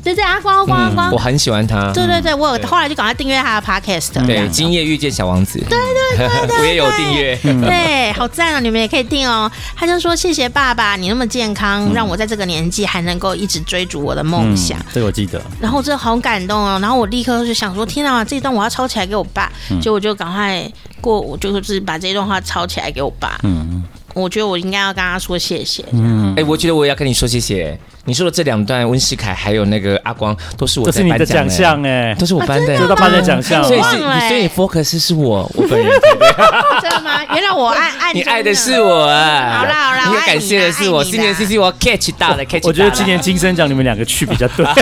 [0.03, 1.91] 对对，阿光阿光阿光，我很喜欢他。
[1.93, 4.25] 对对对，我有后来就赶快订阅他的 podcast。
[4.25, 5.57] 对，今夜遇见小王子。
[5.69, 5.79] 对
[6.17, 7.35] 对 对，我也有订阅。
[7.65, 8.59] 对，好赞啊！
[8.59, 9.49] 你们也可以订哦。
[9.75, 15.41] 他就说：“谢谢爸爸，你那么健康，让我在这个年纪还能够一直追逐我的梦想。”这个我记得。
[15.61, 16.77] 然后我真的好感动哦。
[16.81, 23.39] 然后我立刻就想说：“天啊，这一段我要抄起来给我爸。”结果我就赶快过，我就是把这段话抄起来给我爸。
[23.43, 23.83] 嗯嗯。
[24.13, 25.83] 我觉得我应该要跟他说谢谢。
[25.91, 27.77] 嗯，哎，我觉得我也要跟你说谢谢。
[28.05, 33.63] 你说的这两段温世凯还有那个阿光，都是我在颁奖哎，都是我颁的，都是他颁的奖项。
[33.63, 33.97] 所以是，
[34.27, 35.89] 所以 focus 是我，我本人。
[36.81, 37.21] 真的吗？
[37.33, 39.59] 原来我爱爱你爱的是我啊！
[39.59, 41.01] 好啦好啦，你感谢的是我。
[41.01, 44.65] 今年 C C 我 catch 到了，catch 我觉得今年金声奖你们两个去比较对。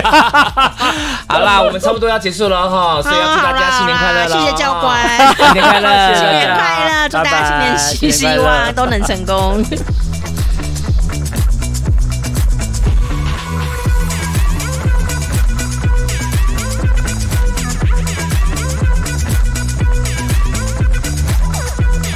[1.28, 4.40] 好啦，我们差不多要结束了哈，所以要祝大家新年快乐了。
[4.40, 4.98] 谢谢教官，
[5.36, 9.64] 新年快乐，新年快乐，祝大家新年希希望都能成功。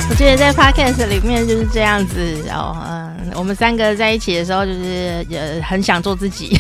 [0.09, 6.59] 我觉得在 podcast 里面就是这样子哦，嗯，我们三个在一起的时候，就是也很想做自己。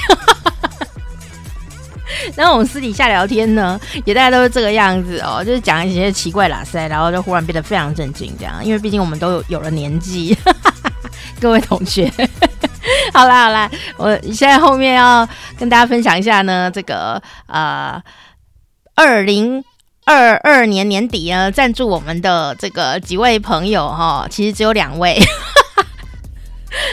[2.36, 10.36] 然后我们私底下聊天呢，也大家都是这个样子哦，就是讲一些奇怪喇塞，然后就忽然变得非常正经这样，因为毕竟我们都有有了年纪。
[11.40, 12.10] 各位同学，
[13.12, 18.02] 好啦好啦，我现在后面要跟大家分享一下呢，这个呃，
[18.94, 19.64] 二零。
[20.08, 25.20] 二二年年底呢，赞助我们的这个几位朋友哈，其实只有两位。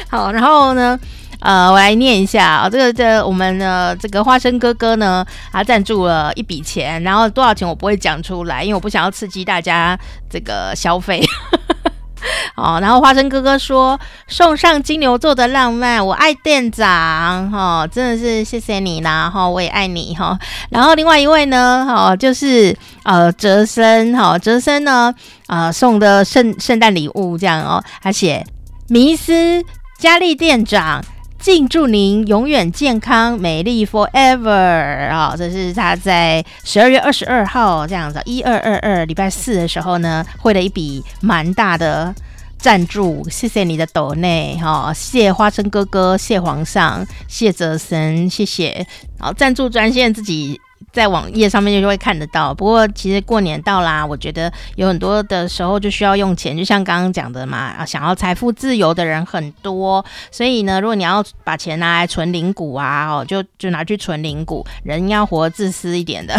[0.10, 1.00] 好，然后呢，
[1.44, 11.22] 呃，我来念一下啊，这个这我们的这个花生哥哥呢，他赞助了一笔钱，然后多少钱我不会讲出来，因为我不想要刺激大家这个消费。
[12.56, 20.40] 哦，然后花生哥哥说送上金牛座的浪漫，我爱店长，哈、哦，真的是谢谢你啦，哈、哦，我也爱你，哈、哦。
[20.70, 25.14] 然后另外一位呢，哈、哦，就是呃哲森，哈、哦，哲森呢，
[25.48, 28.46] 呃送的圣圣诞礼物这样哦，他写
[28.88, 29.62] 迷思
[30.00, 31.04] 佳丽店长
[31.44, 35.36] 敬祝您永远健康美丽 forever 啊！
[35.38, 42.16] 这是他在十二月二十二号这样子，一二二二礼拜四的时候呢，汇了一笔蛮大的
[42.58, 48.88] 赞助，谢谢你的抖内哈，谢花生哥哥，谢皇上，谢泽森，谢谢。
[49.20, 50.62] 好，赞助专线自己。
[50.94, 66.36] 在网页上面就会看得到，不过其实过年到啦，我觉得有很多的时候就需要用钱，就像刚刚讲的嘛，啊，想要财富自由的人很多，所以呢，如果你要把钱拿来存零股啊，哦，就就拿去存零股，人要活自私一点的。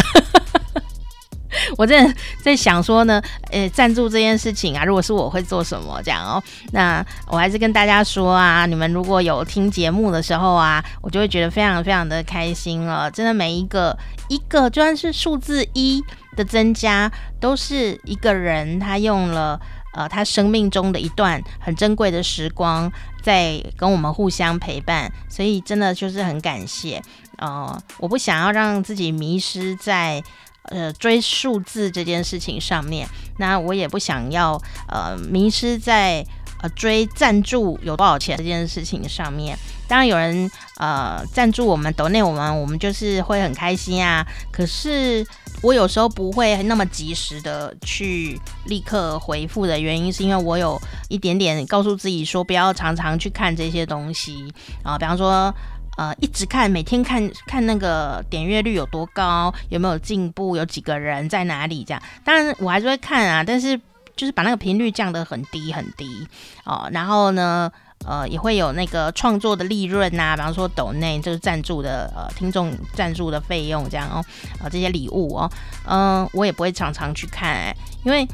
[1.78, 2.12] 我在
[2.42, 6.42] 在想说呢，呃，赞助这件事情啊，如果是我会做什么这样哦？
[6.72, 13.10] 那我还是跟大家说啊，你们如果有听节目的时候啊，我就会觉得非常非常的开心了。
[13.10, 13.96] 真的每一个
[14.28, 16.02] 一个，就算是数字一
[16.36, 19.60] 的增加，都是一个人他用了
[19.94, 22.90] 呃他生命中的一段很珍贵的时光，
[23.22, 27.02] 在跟我们互相陪伴，所以真的就是很感谢。
[27.38, 30.22] 呃，我不想要让自己迷失在。
[30.70, 33.06] 呃，追数字这件事情上面，
[33.38, 36.24] 那我也不想要呃迷失在
[36.62, 39.58] 呃追赞助有多少钱这件事情上面。
[39.86, 44.26] 当然有人呃赞助我们抖内我们，我们就是会很开心啊。
[44.50, 45.26] 可是
[45.60, 54.50] 我有时候不会那么及时的去立刻回复的原因，是因为我有一点点告诉自己说，不要常常去看这些东西
[54.82, 55.54] 啊，比方说。
[55.96, 62.02] 呃，一直看，每天看看那个点阅率有多高，有没有进步，有几个人在哪里这样。
[62.24, 63.80] 当然我还是会看啊，但是
[64.16, 66.26] 就是把那个频率降得很低很低
[66.64, 66.88] 哦。
[66.92, 67.70] 然后呢，
[68.04, 74.24] 呃，也会有那个创作的利润呐，比方说抖内就是赞助的呃听众赞助的费用这样哦，
[74.60, 75.50] 呃这些礼物哦，
[75.86, 78.26] 嗯、我也不会常常去看、欸，因为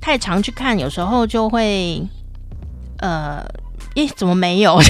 [0.00, 2.02] 太常去看，有时候就会
[2.98, 3.42] 呃，
[3.94, 4.78] 诶，怎么没有？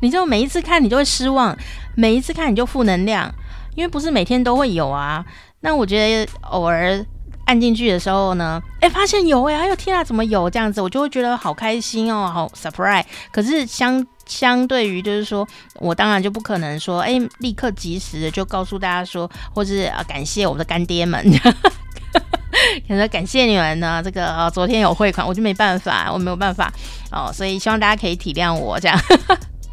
[0.00, 1.56] 你就每一次看你就会失望，
[1.94, 3.32] 每一次看你就负能量，
[3.74, 5.24] 因为不是每天都会有啊。
[5.60, 7.04] 那我觉得偶尔
[7.46, 10.80] 按进去的时候呢，哎，发现有哎，哎呦天啊，怎么有这样子？
[10.80, 13.04] 我就会觉得好开心哦，好 surprise。
[13.32, 21.24] 可是相相对于就是说我当然就不可能说，哎，立刻及时的就告诉大家说，或是啊感谢我的干爹们，
[22.86, 24.02] 可能感谢你们呢。
[24.04, 26.72] 这个啊昨天有汇款，我就没办法，我没有办法
[27.12, 28.98] 哦，所以希望大家可以体谅我这样。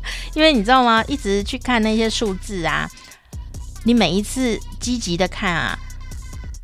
[0.36, 1.04] 因为你知道吗？
[1.08, 2.90] 一直去看那些数字啊，
[3.84, 5.78] 你每一次积极的看啊，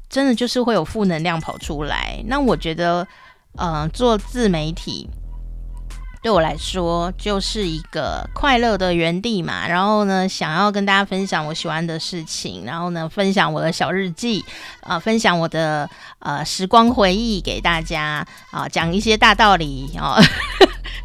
[0.10, 2.23] 真的就是会有负能量跑出来。
[2.28, 3.08] 那我觉得，
[3.58, 5.10] 嗯、呃，做自媒体
[6.21, 9.67] 对我来说就是一个快乐的园地嘛。
[9.67, 14.43] 然后呢，想要跟大家分享我喜欢的事情，然后呢，分享我的小日记
[14.82, 20.21] 啊、分享我的呃时光回忆给大家啊、讲一些大道理哦。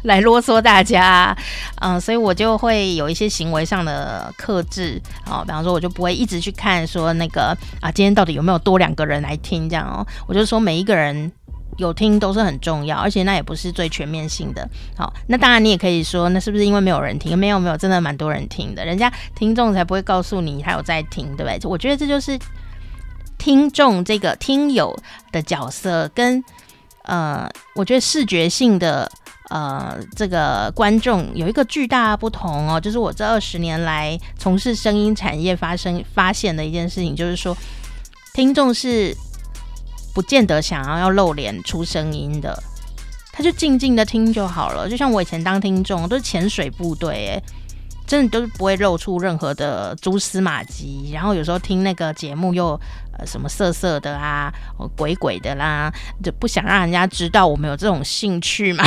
[0.05, 1.35] 来啰嗦大家，
[1.81, 11.31] 嗯， 所以我就会有一些行为上的克制，哦，比方说，我就不会一直去看说那个啊，今天到底有没有多两个人来听这样哦，我就说每一个人
[11.77, 14.67] 有听都是很重要，而且那也不是最全面性的。
[14.95, 17.37] 好，那当然你也可以说，那是不是因为没有人听？
[17.37, 21.59] 没有没有，真的蛮多人听的，人家听众才不会告诉你他有在听，对不对？
[21.69, 22.37] 我觉得这就是
[23.37, 24.97] 听众这个听友
[25.31, 26.43] 的角色跟
[27.03, 29.11] 呃，我觉得视觉性的。
[29.49, 37.55] 呃，这个观众有一个巨大不同哦，就是我这二十年来从事声音产业发生发现的一件事情，就是说，
[38.33, 39.15] 听众是
[40.15, 42.57] 不见得想要要露脸出声音的，
[43.31, 44.89] 他就静静的听就好了。
[44.89, 47.43] 就像我以前当听众都是潜水部队，诶，
[48.07, 51.11] 真的都是不会露出任何的蛛丝马迹。
[51.13, 52.79] 然后有时候听那个节目又
[53.17, 54.51] 呃什么色色的啊，
[54.97, 58.83] 鬼鬼的啦，就不想让人家知道我们有这种兴趣嘛。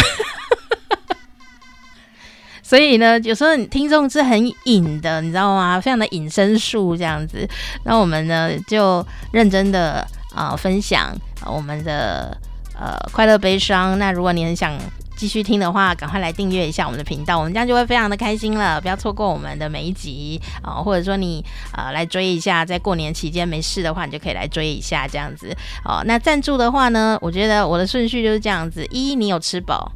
[2.69, 5.81] 所以呢，有时候你听众是很隐的，你知道吗？
[5.81, 7.49] 非常的隐身术这样子。
[7.85, 9.03] 那我们呢，就
[9.33, 12.37] 认真的啊、分享我们的
[12.79, 13.99] 呃快乐悲伤。
[13.99, 14.79] 那如果你很想
[15.17, 18.79] 继续听的话，赶快来订阅一下我们的频道，我们这样就会非常的开心了。
[18.79, 25.57] 不要错过我们的每一集啊、或者说你呃来追一下，在过年期间没事的话，你就可以来追一下这样子。
[25.87, 29.91] 哦、那赞助的话呢，我觉得我的顺序就是这样子：一，你有吃饱；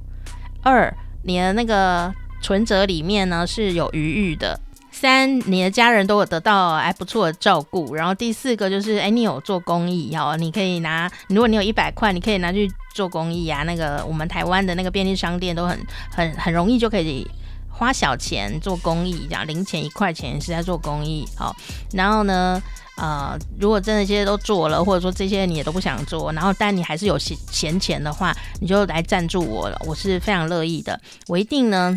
[0.62, 0.90] 二，
[1.24, 2.10] 你的那个。
[2.42, 4.60] 存折里面呢是有余裕的。
[4.94, 7.94] 三，你的家人都有得到还不错的照顾。
[7.94, 13.62] 然后第四个就是，哎，你有做公益哦，你可以拿，如果你有一百块，你可以拿去做公益啊。
[13.62, 15.78] 那个我们台湾的那个便利商店都很
[16.14, 17.26] 很很容易就可以
[17.70, 21.26] 花小钱做公益，这样零钱一块钱是在做公益。
[21.36, 21.56] 好，
[21.94, 22.62] 然后呢，
[22.98, 31.96] 呃，如果真的这些都做了，或者说这些你也都不想做，然后但你还是有闲闲钱的话，你就来赞助我了，我是非常乐意的，我一定呢。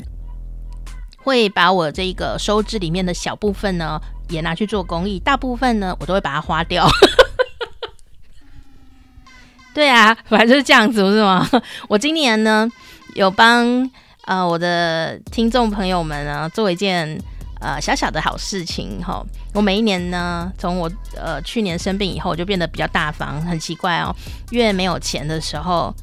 [1.25, 3.99] 会把我这个收支里面的小部分呢，
[4.29, 6.87] 也拿去做公益，大部分呢，我都会把它花掉。
[9.73, 11.49] 对啊，反正就是这样子，不是吗？
[11.89, 12.69] 我今年呢，
[13.15, 13.89] 有帮
[14.25, 17.19] 呃我的听众朋友们呢做一件
[17.59, 19.25] 呃小小的好事情哈。
[19.53, 23.41] 我每一年呢，从我呃去年生病以后，我就变得比较大方。
[23.41, 24.15] 很奇怪哦，
[24.51, 25.93] 越没有钱的时候，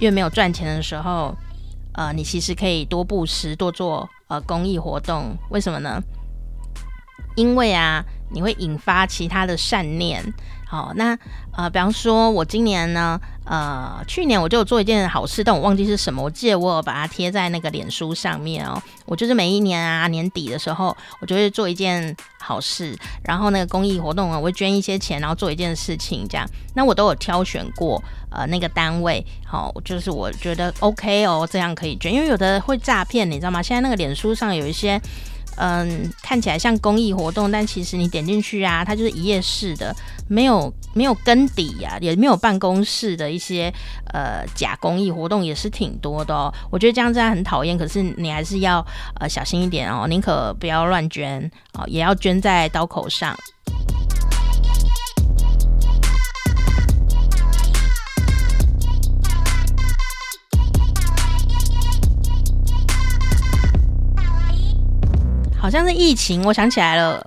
[0.00, 1.34] 越没有赚钱的时候，
[1.94, 5.36] 呃，你其实可以多布施，多做呃公益活动。
[5.50, 6.00] 为什么呢？
[7.36, 10.22] 因为啊，你会引发其他的善念。
[10.74, 11.16] 好，那
[11.52, 16.20] 呃，比方说，我今年呢，呃，去年我就有做一件好事，但我忘记是什么。
[16.20, 18.82] 我记得我有把它贴在那个脸书上面哦。
[19.06, 26.44] 我就是每一年啊，年底的时候，我就会做一件好事，然后那个公益活动啊，我会捐一些钱，然后做一件事情这样。
[26.74, 28.02] 那我都有挑选过
[28.32, 33.62] 呃那个单位，好，就是我觉得 OK 哦，这样可以捐，因为有的会诈骗，你知道吗？
[33.62, 35.00] 现在那个脸书上有一些。
[35.56, 39.94] 嗯，看起来像公益活动，但其实你点进去啊，它就是一页式的，
[40.28, 43.72] 没有没有根底呀、也没有办公室的一些
[44.12, 46.52] 呃假公益活动也是挺多的哦。
[46.70, 48.84] 我觉得这样真的很讨厌，可是你还是要
[49.20, 53.36] 呃小心一点哦，宁可不要乱捐哦，也要捐在刀口上。
[65.64, 67.26] 好像是疫情，我想起来了，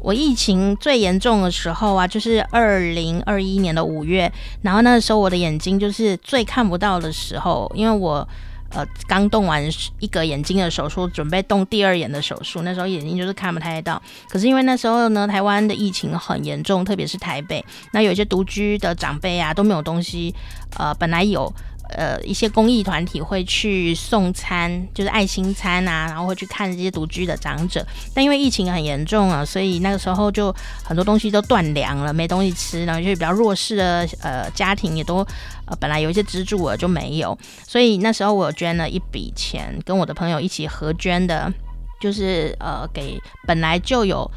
[0.00, 8.26] 我疫情最严重的时候啊，就是二零二一年的五月，然后那时候我的眼睛就是最看不到的时候，因为我
[8.70, 9.62] 呃刚动完
[9.98, 14.00] 一个眼睛的手术，准备动第二眼的手术，那时候眼睛就是看不太到。
[14.30, 17.62] 可是因为那时候呢，台湾的疫情很严重，特别是台北，
[17.92, 20.34] 那有一些独居的长辈啊都没有东西，
[20.78, 21.52] 呃，本来有。
[21.90, 27.86] 呃，一些公益团体会去送餐，就是爱心餐啊，然后会去看这些独居的长者。
[28.12, 32.84] 但因为疫情很严重啊，所以那个时候就很多东西都断粮了，没东西吃。
[32.84, 35.18] 然后就是比较弱势的呃家庭也都
[35.66, 41.52] 呃本来有一些资助额就没有，所以那时候我捐了一笔钱，跟我的朋友一起合捐的，
[42.00, 44.28] 就是呃给本来就有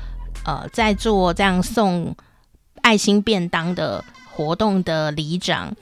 [0.45, 2.15] 呃在做这样送
[2.83, 5.75] 爱心便当的活动的里长。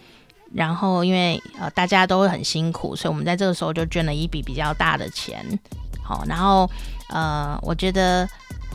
[0.54, 5.46] 然后，因为呃大家都会很辛苦，所以我们在这个时候就捐了一笔比较大的钱。
[6.02, 6.70] 好，然后
[7.10, 8.28] 呃，我觉得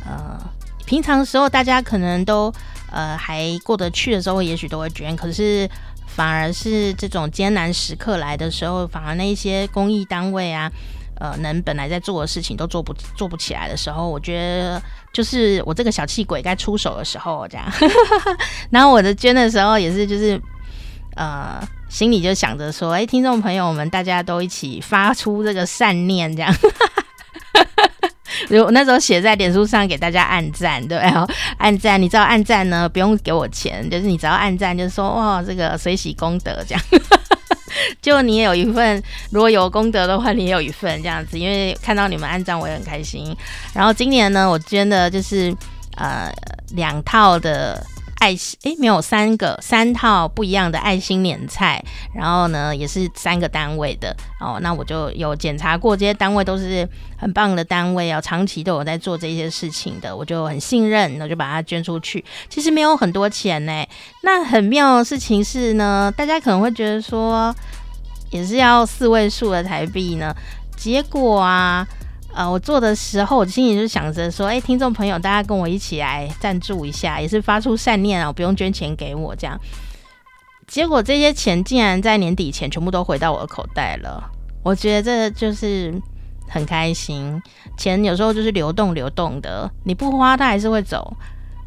[0.04, 0.38] 呃
[0.84, 2.52] 平常时候大家可能都
[2.90, 5.16] 呃还过得去的时候，也许都会捐。
[5.16, 5.66] 可是
[6.06, 10.70] 反而是这种艰难时刻来的时候，反而那些公益单位啊，
[11.18, 17.66] 呃，能本来在做的事情都做不做不起来的时候，我觉得就是我这个小气鬼该出手的时候，这样。
[18.68, 20.38] 然后我的捐的时候也是就是。
[21.14, 26.54] 呃，心里就想着说，哎，听众朋友们，大家都一起发出这个善念，这样。
[28.64, 36.82] 我那时候写在脸书上给大家按赞，对，然后按赞，你知道按赞呢，不用给我钱，就是你只要按赞，就是说，哇，这个随喜功德这样。
[38.00, 43.36] 就你也有一份，如果有功德的话，你也有一份这样子，因为看到你们按赞，我也很开心。
[43.74, 45.54] 然后今年呢，我捐的就是
[45.96, 46.32] 呃
[46.74, 47.86] 两套的。
[48.22, 54.60] 爱心诶，没有三个三套不一样的爱心年菜，然后呢也是三个单位的哦。
[54.62, 62.24] 那我就有检查过，这些单位都是很棒的单位哦，长期都有在做这些事情的，我就很信任，我就把它捐出去。
[62.48, 63.84] 其实没有很多钱呢。
[64.22, 67.52] 那很妙的事情是呢，大家可能会觉得说
[68.30, 70.32] 也是要四位数的台币呢，
[70.76, 71.84] 结果啊。
[72.34, 79.58] 呃，我做的时候，我心里就想着说，哎，听众朋友，大家跟我一起来赞助一下，也是发出善念啊，不用捐钱给我这样。
[80.66, 84.22] 结果这些钱竟然在年底前全部都回到我的口袋了，
[84.62, 85.92] 我觉得这就是
[86.48, 87.40] 很开心。
[87.76, 91.14] 钱有时候就是流动流动的，你不花它还是会走，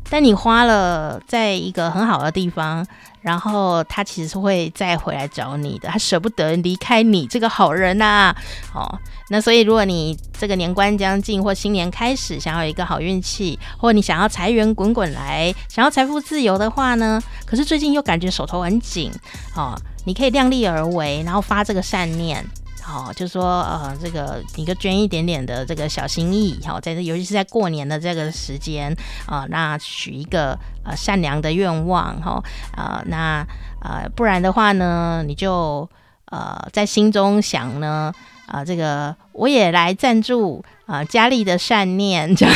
[0.10, 2.86] 但你花了在一个很好的地方。
[3.22, 8.36] 然后他其实是会再回来找你的，他舍不得离开你这个好人呐、啊。
[8.72, 9.00] 哦，
[9.32, 19.12] 那所以如果你这个年关将近或新年开始，想要一个好运气，或你想要财源滚滚来，想要财富自由的话呢，可是最近又感觉手头很紧，
[19.56, 19.74] 哦，
[20.06, 22.46] 你可以量力而为，然后发这个善念。
[22.88, 32.40] 好、哦，就说呃，这个你个捐一点点的这个小心意，好、在这尤其是在过年的这个时间啊、那许一个呃善良的愿望，哈、
[32.76, 33.44] 啊、呃，那
[33.82, 35.90] 呃，不然的话呢，你就
[36.26, 38.14] 呃在心中想呢，
[38.46, 42.56] 啊、这个我也来赞助啊、呃、佳丽的善念，这 样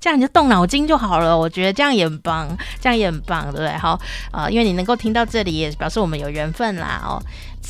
[0.00, 1.36] 这样你就动脑筋就好了。
[1.36, 2.48] 我觉得这样也很棒，
[2.80, 3.76] 这样也很棒，对不对？
[3.76, 4.00] 好，
[4.30, 7.20] 啊、因为你能够听到这里，也表示我们有缘分啦，哦。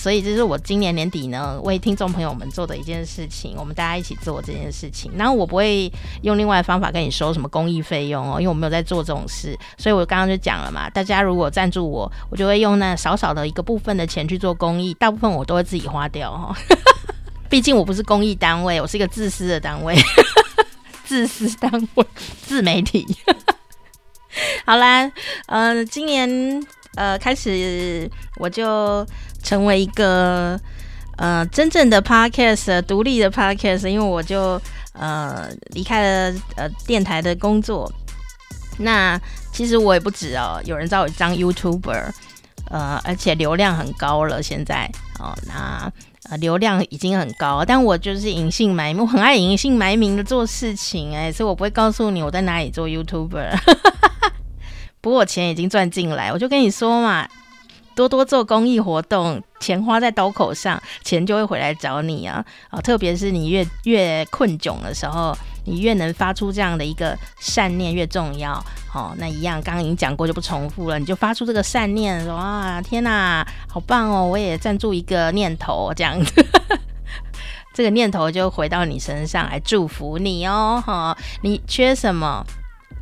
[0.01, 5.13] 所以这是我今年年底呢，为听众朋友们做的一件事情，我们大家一起做这件事情。
[5.15, 5.93] 然后我不会
[6.23, 9.55] 用另外的方法跟你收什么公益费用哦，因为我没有在做这种事。
[9.77, 16.57] 所以我刚刚就讲了嘛，大家如果赞助我，我就会用那少少的一个部分的钱去做公益，大部分我都会自己花掉哦。
[17.51, 19.95] 毕竟我不是公益单位，我是一个自私的单位，
[21.05, 22.07] 自私单位，
[22.41, 23.07] 自媒体。
[24.65, 25.13] 好啦，
[25.47, 26.65] 呃，今年
[26.97, 29.07] 呃开始我就。
[29.43, 30.61] 成为一个
[31.17, 34.61] 呃真正的 podcast 独立的 podcast，因为我就
[34.93, 37.91] 呃离开了呃电台的工作。
[38.81, 39.19] 那
[39.51, 42.11] 其实我也不止哦，有人找我当 YouTuber，
[42.69, 44.43] 呃，而且流量很高了。
[44.43, 45.91] 现在哦，那
[46.29, 53.59] 呃流量已经很高，但我就是隐姓埋名，我很爱隐姓埋名的做事情哎，所以我不会告诉你我在哪里做 YouTuber。
[55.01, 57.29] 不过钱已经赚进来，我就跟你说嘛。
[57.97, 62.43] 多多做公益活动，钱花在刀口上，钱就会回来找你啊！
[62.71, 65.37] 啊，特别是你越越困窘的时候，
[65.67, 68.53] 你越能发出这样的一个善念越重要。
[68.95, 70.99] 哦，那一样刚刚已经讲过，就不重复了。
[70.99, 74.25] 你就发出这个善念，说啊，天哪，好棒哦！
[74.25, 76.47] 我也赞助一个念头，这样子，
[77.75, 80.83] 这个念头就回到你身上来祝福你哦。
[80.87, 82.43] 哈，你缺什么，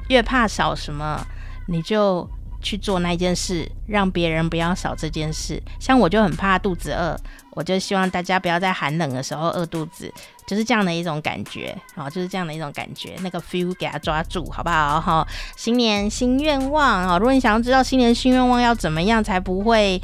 [0.09, 1.25] 越怕少什么，
[1.69, 2.29] 你就。
[2.61, 5.63] 去做那件事，让别人不要少这件事。
[5.79, 7.17] 像我就很怕肚子饿，
[7.53, 10.13] 我就希望大家不要在寒冷的时候饿肚子，
[10.45, 15.01] 就是这样的一种感觉，哦，就是这样的一种感觉，那个 feel 给他抓住，好不好？
[15.01, 17.17] 哈，新年新愿望哦。
[17.17, 20.03] 如果你想要知道新年新愿望要怎么样才不会，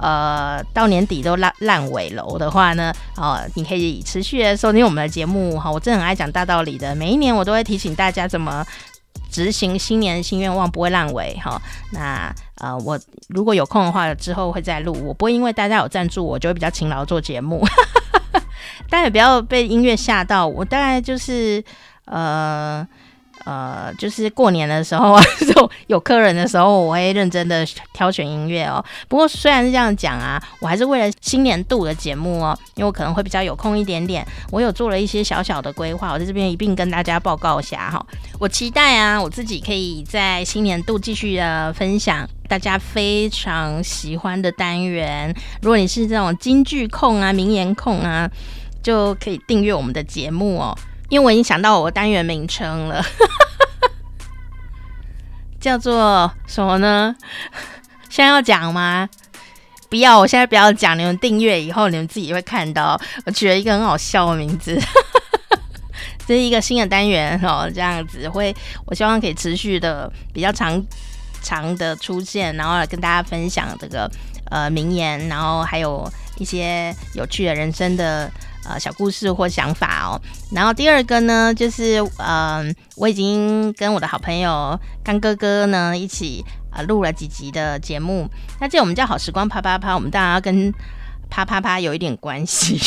[0.00, 5.68] 呃，到年底都烂烂尾楼的话呢，哦，你可以持续的收听我们的节目哈。
[5.68, 8.64] 我真的很爱讲大道理的，每一年我都会提醒大家怎么。
[9.30, 11.60] 执行新年新愿望不会烂尾哈，
[11.92, 12.98] 那呃我
[13.28, 17.64] 如果有空的话之后会再录，我不会因为大家有赞助我就会比较勤劳做节目，
[18.88, 21.62] 大家也不要被音乐吓到，我大概就是
[22.04, 22.86] 呃。
[23.46, 25.22] 呃，就是过年的时候啊，
[25.54, 28.84] 就有客人的时候，我会认真的挑选音乐哦。
[29.06, 38.04] 不过虽然是这样讲啊，我还是为了新年度的节目哦，因为我可能会比较有空一点点，我有做了一些小小的规划，我在这边一并跟大家报告一下哈。
[38.40, 45.32] 我期待啊，我自己可以在新年度继续的分享大家非常喜欢的单元。
[45.62, 48.28] 如果你是这种京剧控啊、名言控啊，
[48.82, 50.76] 就可以订阅我们的节目哦。
[51.08, 53.04] 因为我已经想到我单元名称了，
[55.60, 57.14] 叫做什么呢？
[58.08, 59.08] 现在要讲吗？
[59.88, 60.98] 不要，我现在不要讲。
[60.98, 63.00] 你们订阅以后，你们自己会看到。
[63.24, 64.76] 我取了一个很好笑的名字，
[66.26, 67.70] 这是一个新的单元哦。
[67.72, 68.54] 这样子会，
[68.84, 70.84] 我希望可以持续的比较长
[71.40, 74.10] 长的出现，然后来跟大家分享这个
[74.50, 78.28] 呃名言，然后还有一些有趣的人生的。
[78.68, 80.20] 呃，小故事或想法哦。
[80.50, 88.28] 然后第二个呢，就是嗯、我已经跟我的好朋友干哥哥呢一起啊录了几集的节目。
[88.60, 90.72] 那这我们叫好时光啪啪啪，我们当然要跟
[91.30, 92.80] 啪啪啪有一点关系。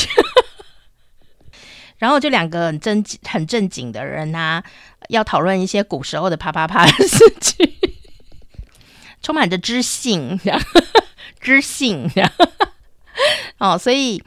[1.98, 4.62] 然后就两个很正很正经的人啊，
[5.08, 7.74] 要讨论一些古时候的啪啪啪的事情，
[9.24, 10.40] 充满着知性，
[11.40, 12.12] 知性，
[13.60, 14.22] 哦，所以。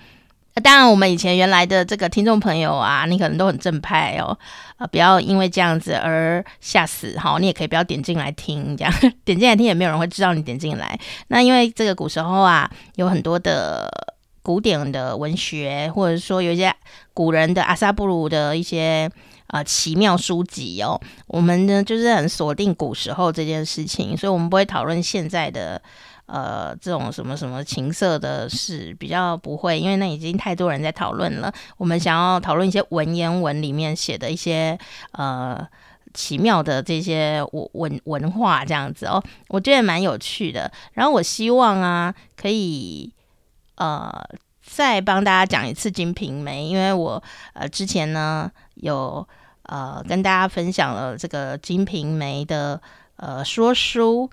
[0.62, 4.38] 当然，我们以前原来的这个听众朋友啊，你可能都很正派哦，
[4.76, 7.38] 呃，不要因为这样子而吓死哈。
[7.40, 8.92] 你也可以不要点进来听，这样
[9.24, 10.98] 点进来听也没有人会知道你点进来。
[11.28, 13.90] 那因为这个古时候啊，有很多的
[14.42, 16.74] 古典的文学，或者说有一些
[17.14, 19.10] 古人的阿萨布鲁的一些
[19.46, 21.00] 呃奇妙书籍哦。
[21.28, 25.80] 我们呢就是很锁定古时候这件事情，所以我们不会讨论现在的。
[26.26, 31.52] 呃，这种什么什么情色的事比较不会，因为那已经太多人在讨论了。
[31.76, 34.78] 我们想要讨论一些文言文里面写的一些
[35.12, 35.66] 呃
[36.14, 40.70] 奇妙的这些文文文化这样子哦，我觉得蛮有趣的。
[40.92, 43.12] 然后我希望啊，可以
[43.74, 44.10] 呃
[44.62, 49.26] 再帮大家讲一次《金瓶梅》，因为我呃之前呢有
[49.64, 52.80] 呃跟大家分享了这个《金瓶梅》的
[53.16, 54.30] 呃说书。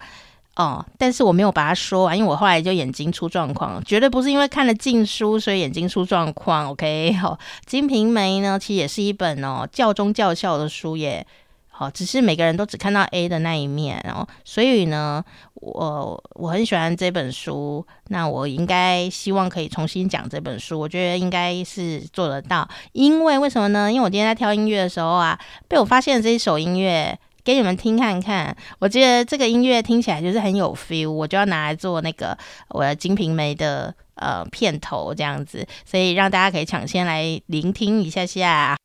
[0.55, 6.69] 哦，但是我没有把它说完，因为我后来就眼睛出状况，绝对不是因为看了禁书所以眼睛出状况。
[6.71, 7.33] OK， 好，
[7.65, 11.25] 《金瓶梅》呢，其实也是一本哦教中教校的书耶。
[11.69, 15.23] 好，只是每个人都只看到 A 的那一面，然后所以呢，
[15.53, 23.89] 我我很喜欢这本书，那我应该希望可以重新讲这本书，我觉得应该是做得到，因为为什么呢？
[23.89, 25.39] 因为我今天在挑音乐的时候啊，
[25.69, 27.17] 被我发现这一首音乐，
[27.49, 32.37] 给你们听看看，我觉得这个音乐听起来就是很有 feel，我就要拿来做那个
[32.67, 38.77] 我的《金瓶梅》的呃片头这样子，所以让大家可以抢先来聆听一下下。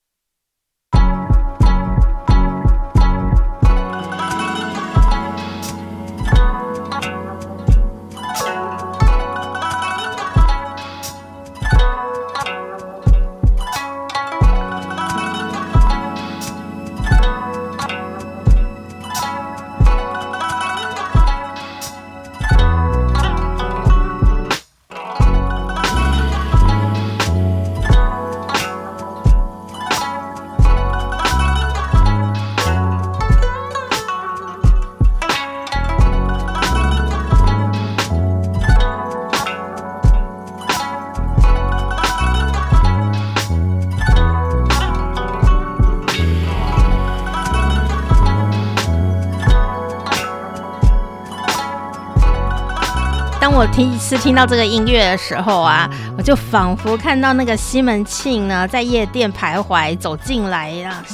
[53.75, 61.05] 我第一次听到这个音乐的时候啊，我就仿佛看到那个西门庆呢在夜店徘徊走进来啊，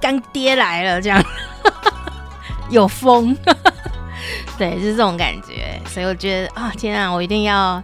[0.00, 1.24] 干爹来了这样，
[2.68, 3.36] 有风，
[4.58, 5.80] 对，就是这种感觉。
[5.86, 7.80] 所以我觉得啊，天啊，我一定要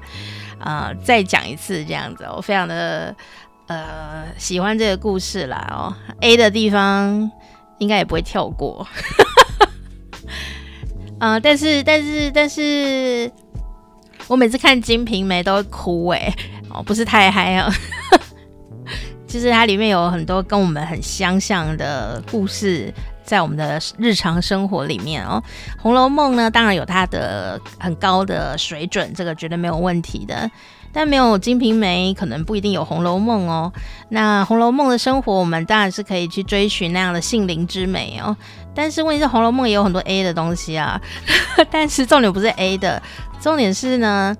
[0.58, 2.26] 呃再讲一次这样子。
[2.34, 3.14] 我非常的
[3.68, 7.30] 呃喜欢这个故事啦哦，A 的地方
[7.78, 8.84] 应该也不会跳过，
[11.20, 13.30] 啊、 呃，但是但是但是。
[14.30, 16.32] 我每次看《金瓶梅》都会哭哎，
[16.68, 17.68] 哦，不是太嗨啊，
[19.26, 25.42] 其 实它里面有很多跟我们很相像的故事，在我们的日常生活里面哦。
[25.82, 30.48] 《红楼梦》呢，当然有它的很高的水准，这个绝对没有问题的。
[30.92, 33.72] 但没有《金瓶梅》，可能不一定有《红楼梦》哦。
[34.08, 38.36] 那《红楼梦》的生活，我们当然是可以去追寻那样的杏林之美哦。
[38.74, 41.00] 但是问题是，《红楼梦》也有很多 A 的东西啊。
[41.70, 43.00] 但是重点不是 A 的，
[43.40, 44.36] 重点是呢，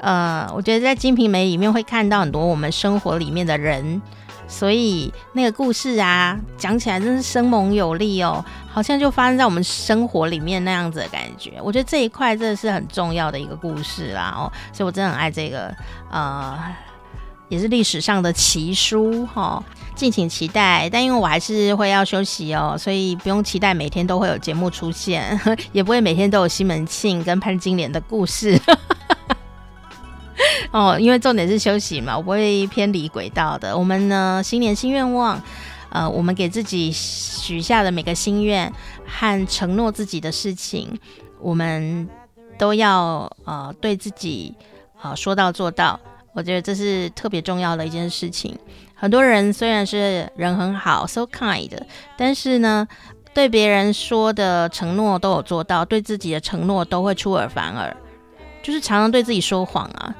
[0.00, 4.00] 呃，我觉得在《金瓶梅》里面会看到很多我们生活里面的人。
[4.48, 11.54] 所以那个故事啊，讲起来真是生猛有力哦，好像就发生在我们生活里面那样子的感觉。
[11.60, 15.74] 我觉得这一块真的是很重要的一个故事啦哦，所以我真的很爱这个，
[16.12, 16.56] 呃，
[17.48, 20.88] 也是历史上的奇书哈、哦，敬请期待。
[20.90, 25.38] 但因为我还是会要休息哦，所以不用期待每天都会有节目出现，
[25.72, 28.60] 也不会每天都有西门庆跟潘金莲的故事。
[30.72, 33.76] 哦，因为重点是休息嘛，我不会偏离轨道的。
[33.76, 35.40] 我们呢，新年新愿望，
[35.90, 38.70] 呃，我们给自己许下的每个心愿
[39.06, 40.98] 和承诺自己的事情，
[41.40, 42.06] 我们
[42.58, 44.54] 都要呃对自己
[45.00, 45.98] 呃说到做到。
[46.36, 48.54] 我觉得这是特别重要的一件事情。
[48.94, 51.70] 很多人虽然是人很好，so kind，
[52.14, 52.86] 但是呢，
[53.32, 57.96] 对别人说的承诺都有做到，对自己的承诺都会出尔反尔，
[58.62, 60.14] 就是常常对自己说谎啊。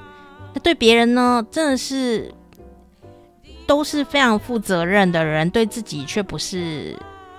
[0.62, 2.32] 对别人呢，真的是
[3.66, 6.96] 都是非常负责任的人，对自己却不是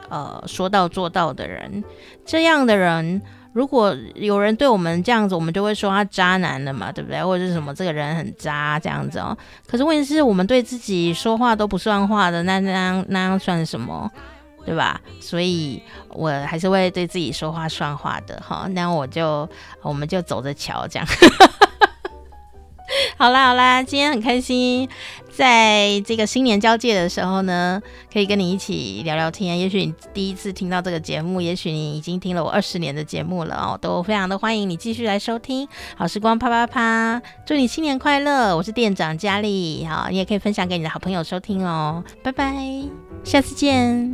[0.10, 1.84] 呃说到做到的人。
[2.24, 3.20] 这样的人，
[3.54, 7.24] 如果有人对我们这样子，我们就会说他渣男的嘛，对不对？
[7.24, 9.38] 或者是什么这个人很渣这样子哦。
[9.68, 14.12] 可是问题是我们对自己说话都不算话的，那那样那样算什么？
[14.66, 15.00] 对吧？
[15.22, 18.68] 所以我还是会对自己说话算话的哈。
[18.72, 19.48] 那我就
[19.82, 21.08] 我们就走着瞧这样。
[23.18, 24.88] 好啦好啦，今天很开心，
[25.30, 27.82] 在这个新年交界的时候呢，
[28.12, 29.60] 可以跟你一起聊聊天。
[29.60, 35.68] 也许你第一次听到这个节目，也许你已经听了我二十年的节目了哦，都非常的欢迎你继续来收听。
[35.96, 38.56] 好时光啪啪啪，祝你新年快乐！
[38.56, 42.04] 我是店长佳丽，好，你也可以分享给你的好朋友收听哦。
[42.24, 42.56] 拜拜，
[43.24, 44.14] 下次见。